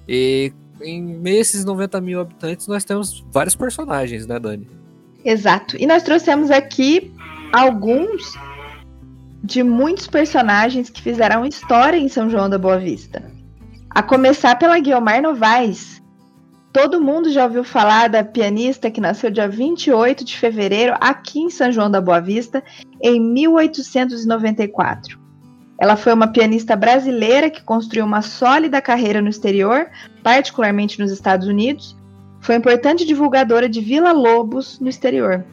E 0.08 0.52
em 0.82 1.02
meio 1.02 1.38
a 1.38 1.42
esses 1.42 1.66
90 1.66 2.02
mil 2.02 2.20
habitantes, 2.20 2.68
nós 2.68 2.84
temos 2.84 3.26
vários 3.32 3.56
personagens, 3.56 4.28
né, 4.28 4.40
Dani? 4.40 4.68
Exato. 5.24 5.78
E 5.78 5.86
nós 5.86 6.04
trouxemos 6.04 6.52
aqui 6.52 7.14
alguns 7.52 8.36
de 9.44 9.64
muitos 9.64 10.08
personagens 10.08 10.90
que 10.90 11.02
fizeram 11.02 11.46
história 11.46 11.98
em 11.98 12.08
São 12.08 12.30
João 12.30 12.50
da 12.50 12.58
Boa 12.58 12.80
Vista. 12.80 13.24
A 13.90 14.02
começar 14.02 14.58
pela 14.58 14.80
Guiomar 14.80 15.22
Novaes. 15.22 16.02
Todo 16.72 17.02
mundo 17.02 17.32
já 17.32 17.44
ouviu 17.44 17.64
falar 17.64 18.10
da 18.10 18.24
pianista 18.24 18.90
que 18.90 19.00
nasceu 19.00 19.30
dia 19.30 19.48
28 19.48 20.26
de 20.26 20.38
fevereiro 20.38 20.96
aqui 21.00 21.40
em 21.40 21.50
São 21.50 21.72
João 21.72 21.92
da 21.92 22.02
Boa 22.02 22.20
Vista, 22.20 22.64
em 23.02 23.20
1894. 23.20 25.23
Ela 25.80 25.96
foi 25.96 26.14
uma 26.14 26.28
pianista 26.28 26.76
brasileira 26.76 27.50
que 27.50 27.64
construiu 27.64 28.06
uma 28.06 28.22
sólida 28.22 28.82
carreira 28.82 29.22
no 29.22 29.30
exterior, 29.30 29.88
particularmente 30.22 31.00
nos 31.00 31.12
Estados 31.12 31.48
Unidos. 31.48 31.96
Foi 32.40 32.56
importante 32.56 33.06
divulgadora 33.06 33.68
de 33.68 33.82
Vila 33.82 34.12
Lobos 34.12 34.80
no 34.80 34.90
exterior. 34.90 35.44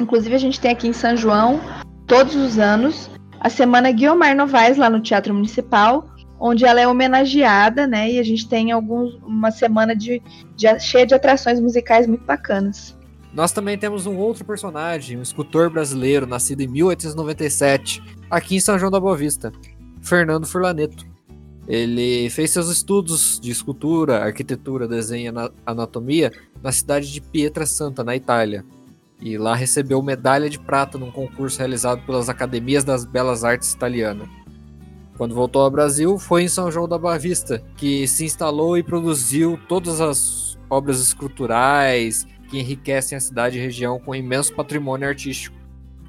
Inclusive, 0.00 0.34
a 0.34 0.38
gente 0.38 0.60
tem 0.60 0.70
aqui 0.70 0.88
em 0.88 0.92
São 0.92 1.16
João, 1.16 1.60
todos 2.06 2.34
os 2.34 2.58
anos, 2.58 3.10
a 3.40 3.48
Semana 3.48 3.90
Guiomar 3.90 4.34
Novaes, 4.34 4.76
lá 4.76 4.88
no 4.88 5.00
Teatro 5.00 5.34
Municipal, 5.34 6.08
onde 6.38 6.64
ela 6.64 6.80
é 6.80 6.88
homenageada, 6.88 7.86
né? 7.86 8.10
E 8.10 8.18
a 8.18 8.22
gente 8.22 8.48
tem 8.48 8.72
alguns, 8.72 9.14
uma 9.22 9.50
semana 9.50 9.94
de, 9.94 10.22
de, 10.56 10.78
cheia 10.80 11.06
de 11.06 11.14
atrações 11.14 11.60
musicais 11.60 12.06
muito 12.06 12.24
bacanas. 12.24 12.96
Nós 13.34 13.50
também 13.50 13.76
temos 13.76 14.06
um 14.06 14.16
outro 14.16 14.44
personagem, 14.44 15.18
um 15.18 15.22
escultor 15.22 15.68
brasileiro, 15.68 16.24
nascido 16.24 16.60
em 16.60 16.68
1897, 16.68 18.00
aqui 18.30 18.56
em 18.56 18.60
São 18.60 18.78
João 18.78 18.92
da 18.92 19.00
Boa 19.00 19.16
Vista, 19.16 19.52
Fernando 20.00 20.46
Furlaneto. 20.46 21.04
Ele 21.66 22.30
fez 22.30 22.52
seus 22.52 22.68
estudos 22.68 23.40
de 23.40 23.50
escultura, 23.50 24.22
arquitetura, 24.22 24.86
desenho 24.86 25.34
e 25.34 25.52
anatomia 25.66 26.30
na 26.62 26.70
cidade 26.70 27.12
de 27.12 27.20
Pietra 27.20 27.66
Santa, 27.66 28.04
na 28.04 28.14
Itália. 28.14 28.64
E 29.20 29.36
lá 29.36 29.54
recebeu 29.54 30.00
medalha 30.00 30.48
de 30.48 30.58
prata 30.58 30.96
num 30.96 31.10
concurso 31.10 31.58
realizado 31.58 32.04
pelas 32.06 32.28
Academias 32.28 32.84
das 32.84 33.04
Belas 33.04 33.42
Artes 33.42 33.72
Italianas. 33.72 34.28
Quando 35.16 35.34
voltou 35.34 35.62
ao 35.62 35.70
Brasil, 35.70 36.18
foi 36.18 36.42
em 36.42 36.48
São 36.48 36.70
João 36.70 36.86
da 36.86 36.98
Boa 36.98 37.18
Vista, 37.18 37.64
que 37.76 38.06
se 38.06 38.24
instalou 38.24 38.76
e 38.76 38.82
produziu 38.82 39.58
todas 39.68 40.00
as 40.00 40.58
obras 40.68 41.00
esculturais, 41.00 42.26
que 42.54 42.60
enriquecem 42.60 43.18
a 43.18 43.20
cidade 43.20 43.58
e 43.58 43.60
região 43.60 43.98
com 43.98 44.14
imenso 44.14 44.54
patrimônio 44.54 45.08
artístico, 45.08 45.56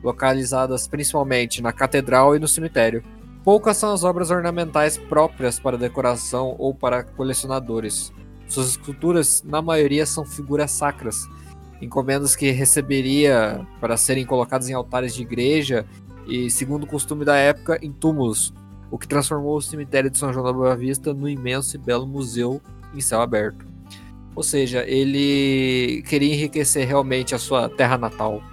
localizadas 0.04 0.88
principalmente 0.88 1.60
na 1.60 1.74
catedral 1.74 2.36
e 2.36 2.40
no 2.40 2.48
cemitério. 2.48 3.04
Poucas 3.44 3.78
são 3.78 3.92
as 3.92 4.04
obras 4.04 4.30
ornamentais 4.30 4.96
próprias 4.96 5.60
para 5.60 5.75
decoração 5.75 6.56
ou 6.60 6.72
para 6.72 7.04
colecionadores. 7.04 8.14
Suas 8.48 8.70
esculturas, 8.70 9.42
na 9.44 9.60
maioria, 9.60 10.06
são 10.06 10.24
figuras 10.24 10.70
sacras, 10.70 11.28
encomendas 11.82 12.36
que 12.36 12.52
receberia 12.52 13.66
para 13.82 13.98
serem 13.98 14.24
colocadas 14.24 14.70
em 14.70 14.74
altares 14.74 15.16
de 15.16 15.24
igreja 15.24 15.84
e, 16.28 16.52
segundo 16.52 16.84
o 16.84 16.88
costume 16.88 17.25
da 17.25 17.36
época, 17.38 17.80
em 17.82 17.92
túmulos, 17.92 18.54
o 18.92 19.00
que 19.00 19.08
transformou 19.08 19.58
o 19.58 19.62
cemitério 19.64 20.12
de 20.12 20.18
São 20.20 20.32
João 20.32 20.46
da 20.46 20.54
Boa 20.54 20.75
Vista 20.75 21.12
no 21.12 21.28
imenso 21.28 21.75
e 21.75 21.80
belo 21.80 22.06
museu 22.06 22.62
em 22.94 23.02
céu 23.02 23.20
aberto. 23.20 23.75
Ou 24.36 24.44
seja, 24.44 24.84
ele 24.86 26.04
queria 26.08 26.34
enriquecer 26.34 26.86
realmente 26.86 27.34
a 27.34 27.39
sua 27.39 27.70
terra 27.70 27.98
natal. 27.98 28.44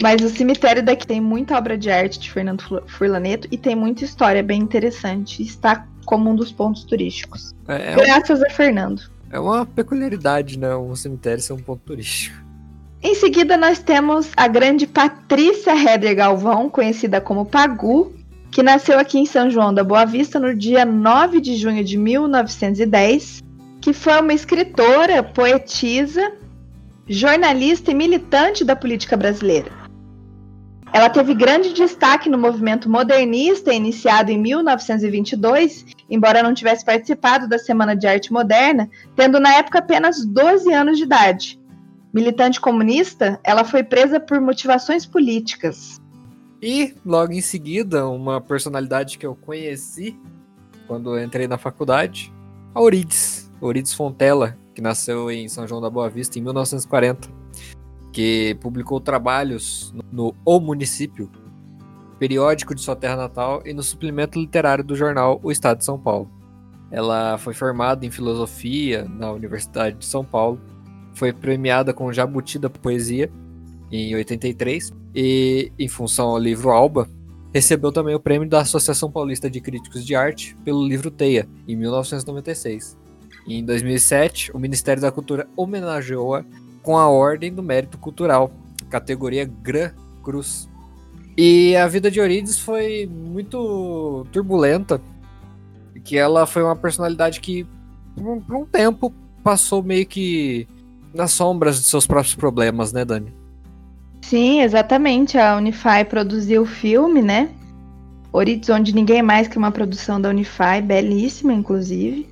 Mas 0.00 0.22
o 0.22 0.28
cemitério 0.28 0.82
daqui 0.82 1.06
tem 1.06 1.20
muita 1.20 1.56
obra 1.56 1.76
de 1.76 1.90
arte 1.90 2.18
de 2.18 2.30
Fernando 2.30 2.82
Furlaneto 2.88 3.46
e 3.50 3.58
tem 3.58 3.76
muita 3.76 4.04
história 4.04 4.42
bem 4.42 4.60
interessante. 4.60 5.42
Está 5.42 5.86
como 6.06 6.30
um 6.30 6.34
dos 6.34 6.50
pontos 6.50 6.84
turísticos. 6.84 7.52
É, 7.68 7.92
é 7.92 7.94
Graças 7.94 8.40
um... 8.40 8.46
a 8.46 8.50
Fernando. 8.50 9.02
É 9.30 9.38
uma 9.38 9.64
peculiaridade, 9.64 10.58
né? 10.58 10.74
Um 10.74 10.96
cemitério 10.96 11.42
ser 11.42 11.52
um 11.52 11.58
ponto 11.58 11.82
turístico. 11.84 12.36
Em 13.02 13.14
seguida, 13.14 13.56
nós 13.56 13.80
temos 13.80 14.30
a 14.36 14.46
grande 14.46 14.86
Patrícia 14.86 15.74
Heder 15.74 16.14
Galvão, 16.14 16.68
conhecida 16.68 17.20
como 17.20 17.44
Pagu, 17.44 18.12
que 18.50 18.62
nasceu 18.62 18.98
aqui 18.98 19.18
em 19.18 19.26
São 19.26 19.50
João 19.50 19.74
da 19.74 19.82
Boa 19.82 20.04
Vista 20.04 20.38
no 20.38 20.54
dia 20.54 20.84
9 20.84 21.40
de 21.40 21.56
junho 21.56 21.82
de 21.82 21.96
1910, 21.96 23.42
que 23.82 23.92
foi 23.92 24.20
uma 24.20 24.32
escritora, 24.32 25.24
poetisa, 25.24 26.32
jornalista 27.08 27.90
e 27.90 27.94
militante 27.94 28.64
da 28.64 28.76
política 28.76 29.16
brasileira. 29.16 29.72
Ela 30.92 31.10
teve 31.10 31.34
grande 31.34 31.72
destaque 31.72 32.28
no 32.28 32.38
movimento 32.38 32.88
modernista 32.88 33.74
iniciado 33.74 34.30
em 34.30 34.38
1922, 34.38 35.86
embora 36.08 36.42
não 36.44 36.54
tivesse 36.54 36.84
participado 36.84 37.48
da 37.48 37.58
Semana 37.58 37.96
de 37.96 38.06
Arte 38.06 38.32
Moderna, 38.32 38.88
tendo 39.16 39.40
na 39.40 39.54
época 39.54 39.80
apenas 39.80 40.24
12 40.24 40.72
anos 40.72 40.98
de 40.98 41.04
idade. 41.04 41.60
Militante 42.14 42.60
comunista, 42.60 43.40
ela 43.42 43.64
foi 43.64 43.82
presa 43.82 44.20
por 44.20 44.40
motivações 44.40 45.04
políticas. 45.04 46.00
E 46.62 46.94
logo 47.04 47.32
em 47.32 47.40
seguida, 47.40 48.06
uma 48.06 48.40
personalidade 48.40 49.18
que 49.18 49.26
eu 49.26 49.34
conheci 49.34 50.16
quando 50.86 51.16
eu 51.16 51.24
entrei 51.24 51.48
na 51.48 51.58
faculdade, 51.58 52.32
a 52.74 52.80
Eurides 53.62 53.94
Fontela, 53.94 54.58
que 54.74 54.82
nasceu 54.82 55.30
em 55.30 55.48
São 55.48 55.66
João 55.66 55.80
da 55.80 55.88
Boa 55.88 56.10
Vista 56.10 56.38
em 56.38 56.42
1940 56.42 57.42
que 58.12 58.56
publicou 58.60 59.00
trabalhos 59.00 59.92
no 60.12 60.34
O 60.44 60.60
Município, 60.60 61.30
periódico 62.18 62.74
de 62.74 62.82
sua 62.82 62.94
terra 62.94 63.16
natal 63.16 63.62
e 63.64 63.72
no 63.72 63.82
suplemento 63.82 64.38
literário 64.38 64.84
do 64.84 64.94
jornal 64.94 65.40
O 65.42 65.50
Estado 65.50 65.78
de 65.78 65.84
São 65.84 65.98
Paulo. 65.98 66.30
Ela 66.90 67.38
foi 67.38 67.54
formada 67.54 68.04
em 68.04 68.10
filosofia 68.10 69.08
na 69.08 69.32
Universidade 69.32 69.96
de 69.96 70.04
São 70.04 70.22
Paulo, 70.22 70.60
foi 71.14 71.32
premiada 71.32 71.94
com 71.94 72.12
Jabuti 72.12 72.58
da 72.58 72.68
Poesia 72.68 73.30
em 73.90 74.14
83 74.14 74.92
e, 75.14 75.72
em 75.78 75.88
função 75.88 76.28
ao 76.28 76.38
livro 76.38 76.70
Alba, 76.70 77.08
recebeu 77.52 77.90
também 77.90 78.14
o 78.14 78.20
prêmio 78.20 78.48
da 78.48 78.60
Associação 78.60 79.10
Paulista 79.10 79.50
de 79.50 79.60
Críticos 79.60 80.04
de 80.04 80.14
Arte 80.14 80.54
pelo 80.64 80.86
livro 80.86 81.10
Teia, 81.10 81.48
em 81.66 81.76
1996. 81.76 83.01
Em 83.46 83.64
2007, 83.64 84.54
o 84.54 84.58
Ministério 84.58 85.02
da 85.02 85.10
Cultura 85.10 85.48
homenageou-a 85.56 86.44
com 86.82 86.96
a 86.96 87.08
Ordem 87.08 87.52
do 87.52 87.62
Mérito 87.62 87.98
Cultural, 87.98 88.52
categoria 88.88 89.44
Gran 89.44 89.90
Cruz. 90.22 90.68
E 91.36 91.74
a 91.76 91.86
vida 91.88 92.10
de 92.10 92.20
Euridice 92.20 92.60
foi 92.60 93.06
muito 93.06 94.26
turbulenta, 94.30 95.00
que 96.04 96.16
ela 96.16 96.46
foi 96.46 96.62
uma 96.62 96.76
personalidade 96.76 97.40
que, 97.40 97.66
por 98.16 98.56
um 98.56 98.66
tempo, 98.66 99.12
passou 99.42 99.82
meio 99.82 100.06
que 100.06 100.68
nas 101.14 101.32
sombras 101.32 101.78
de 101.78 101.84
seus 101.84 102.06
próprios 102.06 102.34
problemas, 102.34 102.92
né, 102.92 103.04
Dani? 103.04 103.32
Sim, 104.20 104.60
exatamente. 104.62 105.36
A 105.36 105.56
Unify 105.56 106.04
produziu 106.08 106.62
o 106.62 106.66
filme, 106.66 107.22
né? 107.22 107.50
Orides, 108.32 108.68
onde 108.70 108.94
ninguém 108.94 109.18
é 109.18 109.22
mais 109.22 109.48
que 109.48 109.58
uma 109.58 109.70
produção 109.70 110.20
da 110.20 110.30
Unify, 110.30 110.80
belíssima, 110.82 111.52
inclusive 111.52 112.31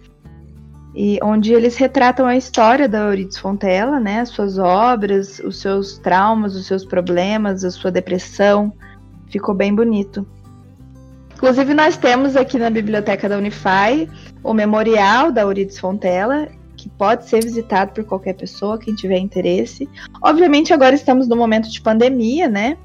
e 0.95 1.19
onde 1.23 1.53
eles 1.53 1.77
retratam 1.77 2.27
a 2.27 2.37
história 2.37 2.89
da 2.89 2.99
Euridice 2.99 3.41
Fontella, 3.41 4.01
né, 4.01 4.21
as 4.21 4.31
suas 4.31 4.59
obras, 4.59 5.39
os 5.39 5.61
seus 5.61 5.99
traumas, 5.99 6.57
os 6.57 6.67
seus 6.67 6.85
problemas, 6.85 7.65
a 7.65 7.71
sua 7.71 7.91
depressão. 7.91 8.73
Ficou 9.29 9.55
bem 9.55 9.75
bonito. 9.75 10.27
Inclusive, 11.35 11.73
nós 11.73 11.97
temos 11.97 12.37
aqui 12.37 12.59
na 12.59 12.69
biblioteca 12.69 13.29
da 13.29 13.39
Unify 13.39 14.09
o 14.43 14.53
memorial 14.53 15.31
da 15.33 15.43
Euridice 15.43 15.81
Fontella, 15.81 16.49
que 16.77 16.89
pode 16.91 17.29
ser 17.29 17.43
visitado 17.43 17.93
por 17.93 18.05
qualquer 18.05 18.35
pessoa, 18.35 18.79
quem 18.79 18.95
tiver 18.95 19.19
interesse. 19.19 19.89
Obviamente, 20.23 20.73
agora 20.73 20.95
estamos 20.95 21.29
no 21.29 21.37
momento 21.37 21.71
de 21.71 21.81
pandemia, 21.81 22.49
né? 22.49 22.77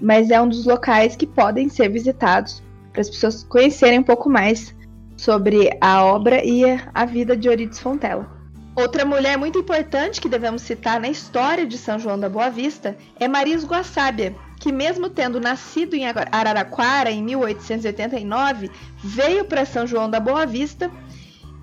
Mas 0.00 0.30
é 0.30 0.40
um 0.40 0.48
dos 0.48 0.64
locais 0.64 1.16
que 1.16 1.26
podem 1.26 1.68
ser 1.68 1.88
visitados 1.88 2.62
para 2.92 3.00
as 3.00 3.10
pessoas 3.10 3.42
conhecerem 3.42 3.98
um 3.98 4.02
pouco 4.02 4.30
mais 4.30 4.74
sobre 5.16 5.70
a 5.80 6.04
obra 6.04 6.44
e 6.44 6.62
a 6.92 7.04
vida 7.04 7.36
de 7.36 7.48
Euridice 7.48 7.80
Fontella. 7.80 8.36
Outra 8.74 9.06
mulher 9.06 9.38
muito 9.38 9.58
importante 9.58 10.20
que 10.20 10.28
devemos 10.28 10.60
citar 10.60 11.00
na 11.00 11.08
história 11.08 11.66
de 11.66 11.78
São 11.78 11.98
João 11.98 12.20
da 12.20 12.28
Boa 12.28 12.50
Vista 12.50 12.94
é 13.18 13.26
Maris 13.26 13.64
Guaçábia, 13.64 14.36
que 14.60 14.70
mesmo 14.70 15.08
tendo 15.08 15.40
nascido 15.40 15.94
em 15.94 16.04
Araraquara 16.06 17.10
em 17.10 17.22
1889, 17.22 18.70
veio 19.02 19.46
para 19.46 19.64
São 19.64 19.86
João 19.86 20.10
da 20.10 20.20
Boa 20.20 20.44
Vista 20.44 20.90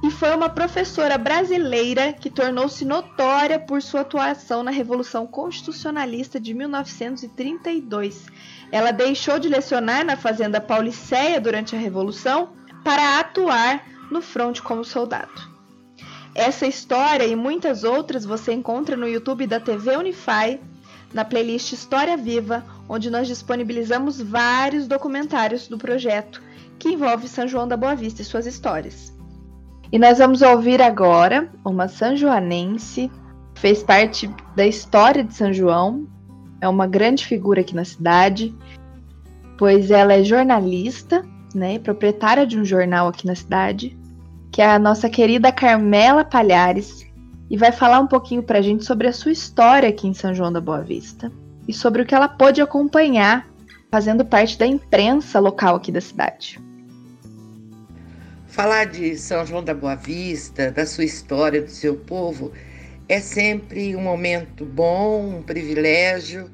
e 0.04 0.12
foi 0.12 0.36
uma 0.36 0.50
professora 0.50 1.18
brasileira 1.18 2.12
que 2.12 2.30
tornou-se 2.30 2.84
notória 2.84 3.58
por 3.58 3.82
sua 3.82 4.02
atuação 4.02 4.62
na 4.62 4.72
Revolução 4.72 5.26
Constitucionalista 5.26 6.39
de 6.39 6.54
1932. 6.54 8.26
Ela 8.72 8.92
deixou 8.92 9.39
de 9.39 9.48
lecionar 9.48 10.04
na 10.04 10.18
Fazenda 10.18 10.60
Pauliceia 10.60 11.39
durante 11.39 11.76
a 11.76 11.80
Revolução 11.80 12.50
para 12.84 13.19
atuar 13.19 13.84
no 14.12 14.22
fronte 14.22 14.62
como 14.62 14.84
soldado. 14.84 15.54
Essa 16.36 16.65
história 16.65 17.26
e 17.26 17.36
muitas 17.36 17.84
outras 17.84 18.26
você 18.26 18.54
encontra 18.54 18.98
no 18.98 19.08
YouTube 19.08 19.46
da 19.46 19.60
TV 19.60 19.96
Unify, 19.96 20.60
na 21.13 21.24
playlist 21.24 21.72
História 21.74 22.17
Viva, 22.17 22.65
onde 22.89 23.10
nós 23.10 23.28
disponibilizamos 23.28 24.19
vários 24.19 24.88
documentários 24.88 25.67
do 25.67 25.78
projeto 25.78 26.41
que 26.80 26.89
envolve 26.89 27.28
São 27.28 27.48
João 27.48 27.67
da 27.67 27.78
Boa 27.78 27.96
Vista 27.96 28.22
e 28.22 28.26
suas 28.26 28.48
histórias. 28.48 29.13
E 29.91 30.00
nós 30.00 30.17
vamos 30.17 30.41
ouvir 30.41 30.82
agora 30.82 31.52
uma 31.63 31.88
sanjoanense, 31.88 33.12
fez 33.54 33.84
parte 33.84 34.28
da 34.56 34.65
história 34.65 35.24
de 35.24 35.36
São 35.36 35.54
João, 35.54 36.08
é 36.60 36.67
uma 36.67 36.88
grande 36.88 37.26
figura 37.26 37.62
aqui 37.62 37.76
na 37.76 37.86
cidade, 37.86 38.56
pois 39.56 39.91
ela 39.91 40.13
é 40.13 40.24
jornalista 40.24 41.24
né, 41.54 41.80
proprietária 41.80 42.46
de 42.46 42.60
um 42.60 42.66
jornal 42.66 43.08
aqui 43.08 43.26
na 43.26 43.36
cidade, 43.36 43.98
que 44.52 44.62
é 44.62 44.70
a 44.70 44.80
nossa 44.80 45.10
querida 45.10 45.52
Carmela 45.52 46.24
Palhares, 46.24 47.06
e 47.50 47.58
vai 47.58 47.72
falar 47.72 48.00
um 48.00 48.08
pouquinho 48.08 48.44
para 48.44 48.60
a 48.60 48.62
gente 48.62 48.84
sobre 48.84 49.08
a 49.08 49.13
sua 49.13 49.32
história 49.32 49.89
aqui 49.89 50.08
em 50.08 50.13
São 50.13 50.34
João 50.34 50.52
da 50.52 50.62
Boa 50.62 50.82
Vista 50.82 51.32
e 51.68 51.74
sobre 51.74 52.02
o 52.02 52.06
que 52.06 52.16
ela 52.16 52.28
pôde 52.28 52.62
acompanhar 52.62 53.48
fazendo 53.92 54.26
parte 54.26 54.58
da 54.58 54.66
imprensa 54.66 55.39
local 55.39 55.76
aqui 55.76 55.92
da 55.92 56.02
cidade. 56.02 56.60
Falar 58.48 58.86
de 58.86 59.16
São 59.16 59.46
João 59.46 59.63
da 59.63 59.74
Boa 59.74 59.96
Vista, 59.96 60.72
da 60.72 60.86
sua 60.86 61.04
história, 61.04 61.62
do 61.62 61.70
seu 61.70 61.96
povo, 61.96 62.52
é 63.08 63.20
sempre 63.20 63.96
um 63.96 64.02
momento 64.02 64.66
bom, 64.66 65.38
um 65.38 65.44
privilégio, 65.44 66.50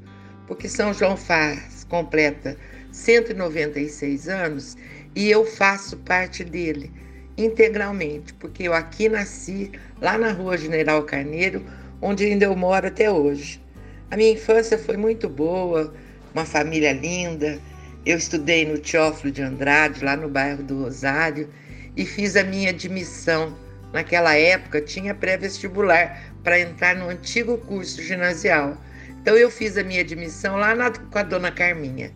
porque 0.46 0.68
São 0.68 0.92
João 0.92 1.16
faz, 1.16 1.84
completa 1.84 2.56
196 3.00 4.28
anos 4.28 4.76
e 5.14 5.30
eu 5.30 5.44
faço 5.44 5.96
parte 5.98 6.44
dele 6.44 6.92
integralmente, 7.36 8.34
porque 8.34 8.64
eu 8.64 8.74
aqui 8.74 9.08
nasci, 9.08 9.72
lá 10.00 10.18
na 10.18 10.32
rua 10.32 10.58
General 10.58 11.02
Carneiro, 11.02 11.64
onde 12.00 12.24
ainda 12.24 12.44
eu 12.44 12.54
moro 12.54 12.86
até 12.86 13.10
hoje. 13.10 13.62
A 14.10 14.16
minha 14.16 14.32
infância 14.32 14.76
foi 14.76 14.96
muito 14.96 15.28
boa, 15.28 15.94
uma 16.34 16.44
família 16.44 16.92
linda. 16.92 17.58
Eu 18.04 18.18
estudei 18.18 18.66
no 18.66 18.78
Teófilo 18.78 19.32
de 19.32 19.42
Andrade, 19.42 20.04
lá 20.04 20.16
no 20.16 20.28
bairro 20.28 20.62
do 20.62 20.82
Rosário, 20.82 21.48
e 21.96 22.04
fiz 22.04 22.36
a 22.36 22.44
minha 22.44 22.70
admissão. 22.70 23.56
Naquela 23.92 24.36
época 24.36 24.80
tinha 24.80 25.14
pré-vestibular 25.14 26.22
para 26.44 26.60
entrar 26.60 26.94
no 26.94 27.08
antigo 27.08 27.56
curso 27.58 28.02
ginasial. 28.02 28.76
Então 29.22 29.36
eu 29.36 29.50
fiz 29.50 29.76
a 29.76 29.82
minha 29.82 30.00
admissão 30.00 30.56
lá 30.56 30.74
na, 30.74 30.90
com 30.90 31.18
a 31.18 31.22
dona 31.22 31.50
Carminha. 31.50 32.12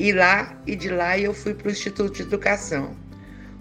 E 0.00 0.12
lá 0.12 0.58
e 0.66 0.74
de 0.74 0.88
lá 0.88 1.18
eu 1.18 1.34
fui 1.34 1.52
para 1.52 1.68
o 1.68 1.70
Instituto 1.70 2.14
de 2.14 2.22
Educação. 2.22 2.96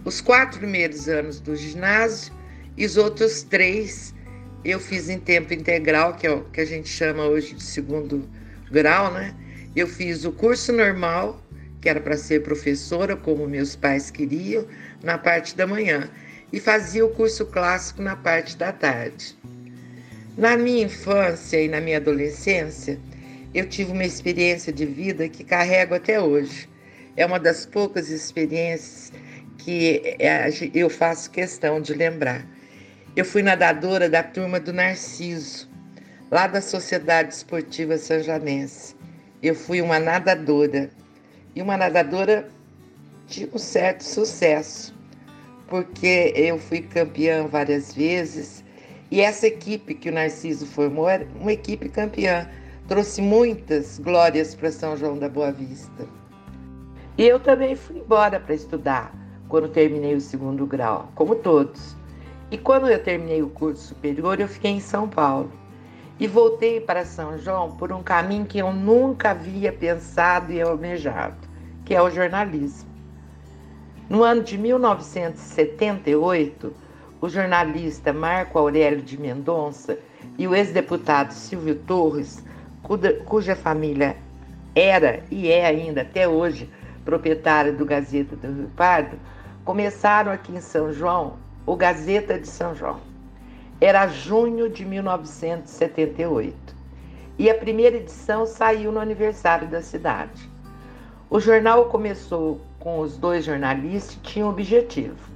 Os 0.06 0.22
quatro 0.22 0.60
primeiros 0.60 1.10
anos 1.10 1.42
do 1.42 1.54
ginásio 1.54 2.34
e 2.78 2.86
os 2.86 2.96
outros 2.96 3.44
três 3.44 4.16
eu 4.64 4.80
fiz 4.80 5.10
em 5.10 5.20
tempo 5.20 5.54
integral, 5.54 6.14
que 6.14 6.26
é 6.26 6.32
o 6.32 6.46
que 6.46 6.62
a 6.62 6.66
gente 6.66 6.88
chama 6.88 7.26
hoje 7.26 7.56
de 7.56 7.64
segundo 7.64 8.26
grau, 8.72 9.12
né? 9.12 9.36
Eu 9.76 9.86
fiz 9.86 10.24
o 10.24 10.32
curso 10.32 10.72
normal, 10.72 11.44
que 11.82 11.90
era 11.90 12.00
para 12.00 12.16
ser 12.16 12.42
professora, 12.42 13.18
como 13.18 13.46
meus 13.46 13.76
pais 13.76 14.10
queriam, 14.10 14.66
na 15.04 15.18
parte 15.18 15.58
da 15.58 15.68
manhã, 15.68 16.10
e 16.54 16.60
fazia 16.62 17.06
o 17.06 17.10
curso 17.10 17.46
clássico 17.48 18.02
na 18.02 18.16
parte 18.16 18.56
da 18.56 18.72
tarde. 18.72 19.38
Na 20.38 20.56
minha 20.56 20.86
infância 20.86 21.62
e 21.62 21.68
na 21.68 21.82
minha 21.82 21.98
adolescência, 21.98 22.98
eu 23.54 23.68
tive 23.68 23.92
uma 23.92 24.04
experiência 24.04 24.72
de 24.72 24.86
vida 24.86 25.28
que 25.28 25.44
carrego 25.44 25.96
até 25.96 26.22
hoje. 26.22 26.70
É 27.16 27.26
uma 27.26 27.40
das 27.40 27.66
poucas 27.66 28.10
experiências 28.10 29.12
que 29.58 30.02
é, 30.20 30.50
eu 30.74 30.90
faço 30.90 31.32
questão 31.32 31.82
de 31.82 31.94
lembrar. 31.94 32.46
Eu 33.16 33.26
fui 33.26 33.42
nadadora 33.42 34.10
da 34.10 34.24
turma 34.24 34.60
do 34.60 34.72
Narciso, 34.72 35.70
lá 36.32 36.48
da 36.48 36.62
Sociedade 36.62 37.34
Esportiva 37.34 37.98
Sanjanense. 37.98 38.96
Eu 39.42 39.56
fui 39.56 39.82
uma 39.82 40.00
nadadora, 40.00 40.90
e 41.56 41.62
uma 41.62 41.76
nadadora 41.76 42.48
de 43.28 43.50
um 43.54 43.58
certo 43.58 44.04
sucesso. 44.04 44.98
porque 45.68 46.34
eu 46.36 46.58
fui 46.58 46.82
campeã 46.82 47.46
várias 47.46 47.94
vezes 47.94 48.64
e 49.12 49.22
essa 49.22 49.48
equipe 49.48 49.94
que 49.94 50.10
o 50.10 50.12
Narciso 50.12 50.66
formou 50.66 51.10
era 51.10 51.28
uma 51.40 51.54
equipe 51.54 51.90
campeã, 51.90 52.50
trouxe 52.90 53.22
muitas 53.22 53.98
glórias 54.00 54.54
para 54.56 54.72
São 54.72 54.98
João 54.98 55.16
da 55.16 55.30
Boa 55.30 55.52
Vista. 55.52 56.08
E 57.20 57.24
eu 57.24 57.40
também 57.40 57.76
fui 57.76 58.00
embora 58.00 58.40
para 58.40 58.56
estudar 58.56 59.14
quando 59.48 59.70
terminei 59.70 60.16
o 60.16 60.22
segundo 60.22 60.66
grau, 60.66 61.12
como 61.14 61.36
todos. 61.36 61.96
E 62.50 62.58
quando 62.58 62.90
eu 62.90 62.98
terminei 63.04 63.44
o 63.44 63.50
curso 63.50 63.90
superior, 63.90 64.40
eu 64.40 64.48
fiquei 64.48 64.72
em 64.72 64.80
São 64.80 65.08
Paulo. 65.08 65.52
E 66.20 66.26
voltei 66.26 66.82
para 66.82 67.06
São 67.06 67.38
João 67.38 67.74
por 67.74 67.94
um 67.94 68.02
caminho 68.02 68.48
que 68.48 68.58
eu 68.58 68.74
nunca 68.74 69.30
havia 69.30 69.72
pensado 69.72 70.52
e 70.52 70.60
almejado, 70.60 71.48
que 71.86 71.94
é 71.94 72.02
o 72.02 72.10
jornalismo. 72.10 72.90
No 74.10 74.24
ano 74.24 74.42
de 74.42 74.58
1978, 74.58 76.74
o 77.22 77.30
jornalista 77.30 78.12
Marco 78.12 78.58
Aurélio 78.58 79.04
de 79.04 79.16
Mendonça 79.16 79.96
e 80.40 80.48
o 80.48 80.56
ex-deputado 80.56 81.34
Silvio 81.34 81.76
Torres, 81.76 82.44
cuja 83.26 83.56
família 83.56 84.18
era 84.76 85.24
e 85.30 85.52
é 85.52 85.66
ainda 85.66 86.02
até 86.02 86.28
hoje 86.28 86.70
proprietária 87.06 87.72
do 87.72 87.86
Gazeta 87.86 88.36
do 88.36 88.48
Rio 88.48 88.72
Pardo, 88.76 89.18
começaram 89.66 90.32
aqui 90.32 90.52
em 90.52 90.62
São 90.62 90.92
João 90.92 91.38
o 91.66 91.76
Gazeta 91.76 92.40
de 92.40 92.48
São 92.48 92.74
João. 92.74 93.00
Era 93.80 94.08
junho 94.08 94.70
de 94.70 94.86
1978 94.86 96.76
e 97.38 97.50
a 97.50 97.56
primeira 97.56 97.98
edição 97.98 98.46
saiu 98.46 98.92
no 98.92 99.00
aniversário 99.00 99.68
da 99.68 99.82
cidade. 99.82 100.50
O 101.30 101.40
jornal 101.40 101.86
começou 101.86 102.60
com 102.80 103.00
os 103.00 103.18
dois 103.18 103.46
jornalistas 103.46 104.16
e 104.16 104.20
tinha 104.20 104.46
um 104.46 104.50
objetivo. 104.50 105.30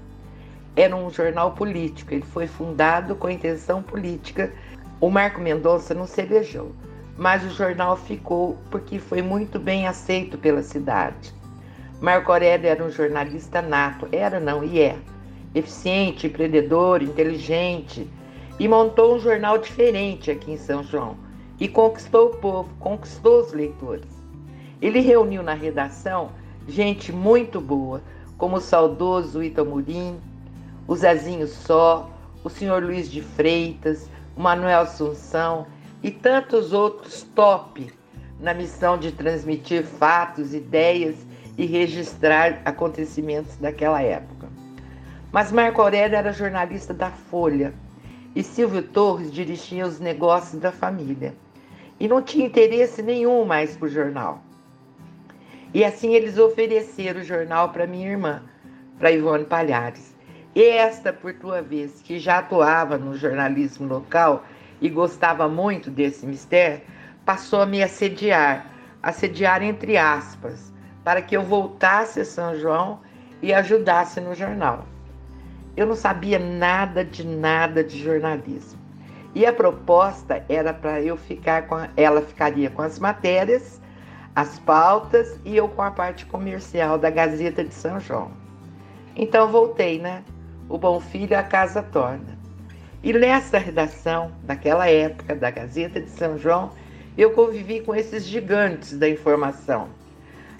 Era 0.75 0.95
um 0.95 1.09
jornal 1.09 1.51
político, 1.51 2.13
ele 2.13 2.25
foi 2.25 2.47
fundado 2.47 3.15
com 3.15 3.27
a 3.27 3.33
intenção 3.33 3.83
política. 3.83 4.51
O 4.99 5.09
Marco 5.09 5.39
Mendonça 5.39 5.93
não 5.93 6.07
se 6.07 6.21
elegeu, 6.21 6.73
mas 7.17 7.43
o 7.45 7.49
jornal 7.49 7.95
ficou 7.95 8.57
porque 8.71 8.99
foi 8.99 9.21
muito 9.21 9.59
bem 9.59 9.87
aceito 9.87 10.37
pela 10.37 10.63
cidade. 10.63 11.33
Marco 12.01 12.31
Aurélio 12.31 12.67
era 12.67 12.83
um 12.83 12.89
jornalista 12.89 13.61
nato, 13.61 14.07
era 14.11 14.39
não 14.39 14.63
e 14.63 14.81
é, 14.81 14.97
eficiente, 15.53 16.27
empreendedor, 16.27 17.01
inteligente, 17.01 18.09
e 18.59 18.67
montou 18.67 19.15
um 19.15 19.19
jornal 19.19 19.57
diferente 19.57 20.29
aqui 20.29 20.51
em 20.51 20.57
São 20.57 20.83
João 20.83 21.17
e 21.59 21.67
conquistou 21.67 22.27
o 22.27 22.37
povo, 22.37 22.69
conquistou 22.79 23.41
os 23.41 23.53
leitores. 23.53 24.09
Ele 24.81 24.99
reuniu 24.99 25.41
na 25.41 25.53
redação 25.53 26.31
gente 26.67 27.11
muito 27.11 27.61
boa, 27.61 28.01
como 28.37 28.57
o 28.57 28.61
saudoso 28.61 29.43
Itamurim, 29.43 30.19
o 30.87 30.95
Zezinho 30.95 31.47
Só, 31.47 32.09
o 32.43 32.49
senhor 32.49 32.83
Luiz 32.83 33.09
de 33.09 33.21
Freitas, 33.21 34.09
o 34.35 34.41
Manuel 34.41 34.81
Assunção 34.81 35.65
e 36.03 36.11
tantos 36.11 36.73
outros 36.73 37.23
top 37.33 37.91
na 38.39 38.53
missão 38.53 38.97
de 38.97 39.11
transmitir 39.11 39.85
fatos, 39.85 40.53
ideias 40.53 41.15
e 41.57 41.65
registrar 41.65 42.61
acontecimentos 42.65 43.55
daquela 43.55 44.01
época. 44.01 44.49
Mas 45.31 45.51
Marco 45.51 45.81
Aurélio 45.81 46.17
era 46.17 46.33
jornalista 46.33 46.93
da 46.93 47.09
Folha 47.09 47.73
e 48.35 48.43
Silvio 48.43 48.83
Torres 48.83 49.31
dirigia 49.31 49.85
os 49.85 49.99
negócios 49.99 50.61
da 50.61 50.71
família. 50.71 51.33
E 51.99 52.07
não 52.07 52.21
tinha 52.21 52.47
interesse 52.47 53.01
nenhum 53.01 53.45
mais 53.45 53.77
por 53.77 53.87
jornal. 53.87 54.43
E 55.73 55.85
assim 55.85 56.13
eles 56.13 56.37
ofereceram 56.37 57.21
o 57.21 57.23
jornal 57.23 57.69
para 57.69 57.87
minha 57.87 58.09
irmã, 58.09 58.43
para 58.99 59.11
Ivone 59.11 59.45
Palhares. 59.45 60.13
E 60.53 60.61
esta, 60.63 61.13
por 61.13 61.33
tua 61.33 61.61
vez, 61.61 62.01
que 62.01 62.19
já 62.19 62.39
atuava 62.39 62.97
no 62.97 63.15
jornalismo 63.15 63.87
local 63.87 64.43
e 64.83 64.89
gostava 64.89 65.47
muito 65.47 65.89
desse 65.89 66.25
mistério, 66.25 66.81
passou 67.25 67.61
a 67.61 67.65
me 67.65 67.81
assediar, 67.81 68.67
assediar 69.01 69.63
entre 69.63 69.97
aspas, 69.97 70.73
para 71.05 71.21
que 71.21 71.37
eu 71.37 71.41
voltasse 71.41 72.19
a 72.19 72.25
São 72.25 72.53
João 72.59 72.99
e 73.41 73.53
ajudasse 73.53 74.19
no 74.19 74.35
jornal. 74.35 74.83
Eu 75.77 75.87
não 75.87 75.95
sabia 75.95 76.37
nada 76.37 77.03
de 77.03 77.25
nada 77.25 77.81
de 77.81 77.97
jornalismo. 78.03 78.77
E 79.33 79.45
a 79.45 79.53
proposta 79.53 80.43
era 80.49 80.73
para 80.73 81.01
eu 81.01 81.15
ficar 81.15 81.65
com 81.65 81.75
a, 81.75 81.87
ela 81.95 82.21
ficaria 82.21 82.69
com 82.69 82.81
as 82.81 82.99
matérias, 82.99 83.81
as 84.35 84.59
pautas 84.59 85.39
e 85.45 85.55
eu 85.55 85.69
com 85.69 85.81
a 85.81 85.91
parte 85.91 86.25
comercial 86.25 86.97
da 86.97 87.09
Gazeta 87.09 87.63
de 87.63 87.73
São 87.73 88.01
João. 88.01 88.31
Então 89.15 89.47
voltei, 89.47 89.97
né? 89.97 90.25
O 90.67 90.77
bom 90.77 90.99
filho 90.99 91.39
a 91.39 91.41
casa 91.41 91.81
torna. 91.81 92.32
E 93.03 93.11
nessa 93.13 93.57
redação, 93.57 94.31
naquela 94.47 94.89
época 94.89 95.35
da 95.35 95.51
Gazeta 95.51 95.99
de 95.99 96.09
São 96.09 96.37
João, 96.37 96.71
eu 97.17 97.31
convivi 97.31 97.81
com 97.81 97.93
esses 97.93 98.25
gigantes 98.25 98.97
da 98.97 99.07
informação 99.09 99.89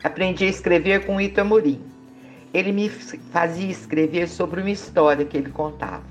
Aprendi 0.04 0.44
a 0.44 0.50
escrever 0.50 1.06
com 1.06 1.22
Ito 1.22 1.40
Amorim. 1.40 1.82
Ele 2.54 2.74
me 2.74 2.90
fazia 2.90 3.72
escrever 3.72 4.28
sobre 4.28 4.60
uma 4.60 4.70
história 4.70 5.24
que 5.24 5.38
ele 5.38 5.50
contava. 5.50 6.04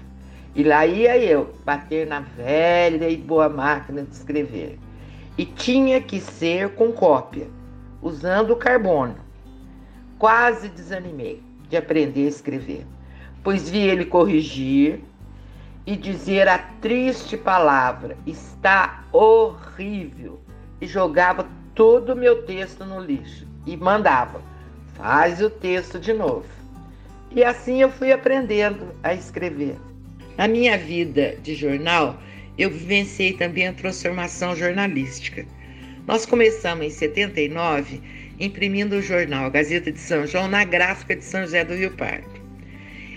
E 0.54 0.64
lá 0.64 0.86
ia 0.86 1.18
eu 1.18 1.54
bater 1.62 2.06
na 2.06 2.20
velha 2.20 3.10
e 3.10 3.16
boa 3.18 3.50
máquina 3.50 4.02
de 4.02 4.14
escrever. 4.14 4.78
E 5.36 5.44
tinha 5.44 6.00
que 6.00 6.20
ser 6.20 6.70
com 6.70 6.90
cópia, 6.90 7.48
usando 8.00 8.56
carbono. 8.56 9.16
Quase 10.18 10.70
desanimei 10.70 11.42
de 11.68 11.76
aprender 11.76 12.24
a 12.24 12.30
escrever, 12.30 12.86
pois 13.44 13.68
vi 13.68 13.80
ele 13.80 14.06
corrigir 14.06 15.00
e 15.86 15.96
dizer 15.96 16.48
a 16.48 16.58
triste 16.58 17.36
palavra: 17.36 18.16
está 18.26 19.04
horrível, 19.12 20.40
e 20.80 20.86
jogava 20.86 21.48
todo 21.74 22.12
o 22.12 22.16
meu 22.16 22.42
texto 22.42 22.84
no 22.84 23.00
lixo 23.00 23.46
e 23.66 23.76
mandava: 23.76 24.42
faz 24.94 25.40
o 25.40 25.50
texto 25.50 25.98
de 25.98 26.12
novo. 26.12 26.46
E 27.30 27.42
assim 27.42 27.80
eu 27.80 27.90
fui 27.90 28.12
aprendendo 28.12 28.94
a 29.02 29.14
escrever. 29.14 29.76
Na 30.36 30.46
minha 30.48 30.76
vida 30.76 31.36
de 31.42 31.54
jornal, 31.54 32.18
eu 32.58 32.70
vivenciei 32.70 33.32
também 33.32 33.68
a 33.68 33.72
transformação 33.72 34.54
jornalística. 34.54 35.46
Nós 36.06 36.26
começamos 36.26 36.84
em 36.84 36.90
79 36.90 38.02
imprimindo 38.40 38.96
o 38.96 39.02
jornal 39.02 39.50
Gazeta 39.50 39.92
de 39.92 39.98
São 39.98 40.26
João 40.26 40.48
na 40.48 40.64
gráfica 40.64 41.14
de 41.14 41.24
São 41.24 41.42
José 41.42 41.64
do 41.64 41.74
Rio 41.74 41.92
Pardo. 41.92 42.31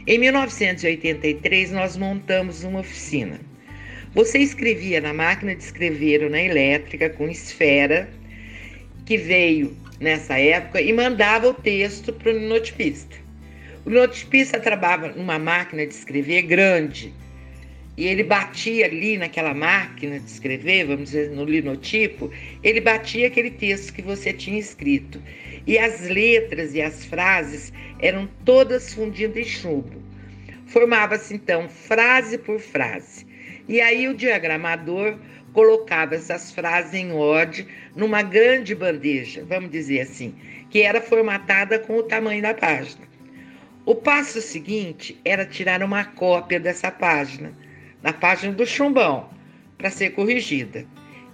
Em 0.08 0.20
1983, 0.20 1.72
nós 1.72 1.98
montamos 1.98 2.64
uma 2.64 2.82
oficina. 2.82 3.40
Você 4.14 4.38
escrevia 4.38 5.02
na 5.02 5.12
máquina 5.12 5.56
de 5.56 5.64
escrever 5.64 6.24
ou 6.24 6.30
na 6.30 6.40
elétrica 6.40 7.10
com 7.10 7.28
esfera, 7.28 8.08
que 9.04 9.18
veio 9.18 9.76
nessa 10.00 10.38
época 10.38 10.80
e 10.80 10.94
mandava 10.94 11.48
o 11.48 11.56
texto 11.56 12.14
para 12.14 12.32
o 12.32 12.38
linotipista. 12.38 13.16
O 13.84 13.90
linotipista 13.90 14.60
trabalhava 14.60 15.08
numa 15.08 15.40
máquina 15.40 15.88
de 15.88 15.94
escrever 15.96 16.44
grande 16.44 17.12
e 17.98 18.06
ele 18.08 18.24
batia 18.24 18.86
ali 18.86 19.18
naquela 19.18 19.54
máquina 19.54 20.20
de 20.20 20.30
escrever, 20.30 20.86
vamos 20.86 21.06
dizer, 21.06 21.32
no 21.32 21.46
linotipo, 21.46 22.30
ele 22.62 22.82
batia 22.82 23.28
aquele 23.28 23.52
texto 23.52 23.94
que 23.94 24.02
você 24.02 24.34
tinha 24.34 24.60
escrito. 24.60 25.22
E 25.66 25.78
as 25.78 26.02
letras 26.02 26.74
e 26.74 26.82
as 26.82 27.06
frases 27.06 27.72
eram 28.00 28.30
todas 28.44 28.94
fundidas 28.94 29.38
em 29.38 29.46
chumbo. 29.46 30.04
Formava-se 30.68 31.34
então 31.34 31.70
frase 31.70 32.38
por 32.38 32.60
frase. 32.60 33.26
E 33.68 33.80
aí 33.80 34.08
o 34.08 34.14
diagramador 34.14 35.18
colocava 35.54 36.16
essas 36.16 36.52
frases 36.52 36.94
em 36.94 37.14
ordem 37.14 37.66
numa 37.96 38.22
grande 38.22 38.76
bandeja, 38.76 39.46
vamos 39.48 39.72
dizer 39.72 40.02
assim, 40.02 40.36
que 40.70 40.82
era 40.82 41.00
formatada 41.00 41.80
com 41.80 41.96
o 41.96 42.04
tamanho 42.04 42.42
da 42.42 42.54
página. 42.54 43.06
O 43.86 43.96
passo 43.96 44.42
seguinte 44.42 45.18
era 45.24 45.46
tirar 45.46 45.82
uma 45.82 46.04
cópia 46.04 46.60
dessa 46.60 46.92
página, 46.92 47.54
na 48.06 48.14
página 48.14 48.54
do 48.54 48.68
chumbão, 48.68 49.28
para 49.80 49.90
ser 49.90 50.12
corrigida. 50.12 50.86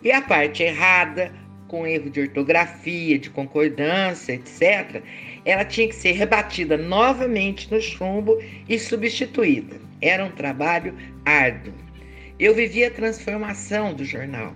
E 0.01 0.10
a 0.10 0.21
parte 0.21 0.63
errada, 0.63 1.29
com 1.67 1.86
erro 1.86 2.10
de 2.10 2.21
ortografia, 2.21 3.19
de 3.19 3.29
concordância, 3.29 4.31
etc., 4.31 5.03
ela 5.43 5.65
tinha 5.65 5.89
que 5.89 5.95
ser 5.95 6.13
rebatida 6.13 6.77
novamente 6.77 7.69
no 7.69 7.81
chumbo 7.81 8.41
e 8.69 8.79
substituída. 8.79 9.75
Era 10.01 10.23
um 10.23 10.31
trabalho 10.31 10.95
árduo. 11.25 11.73
Eu 12.39 12.55
vivi 12.55 12.86
a 12.86 12.91
transformação 12.91 13.93
do 13.93 14.05
jornal. 14.05 14.55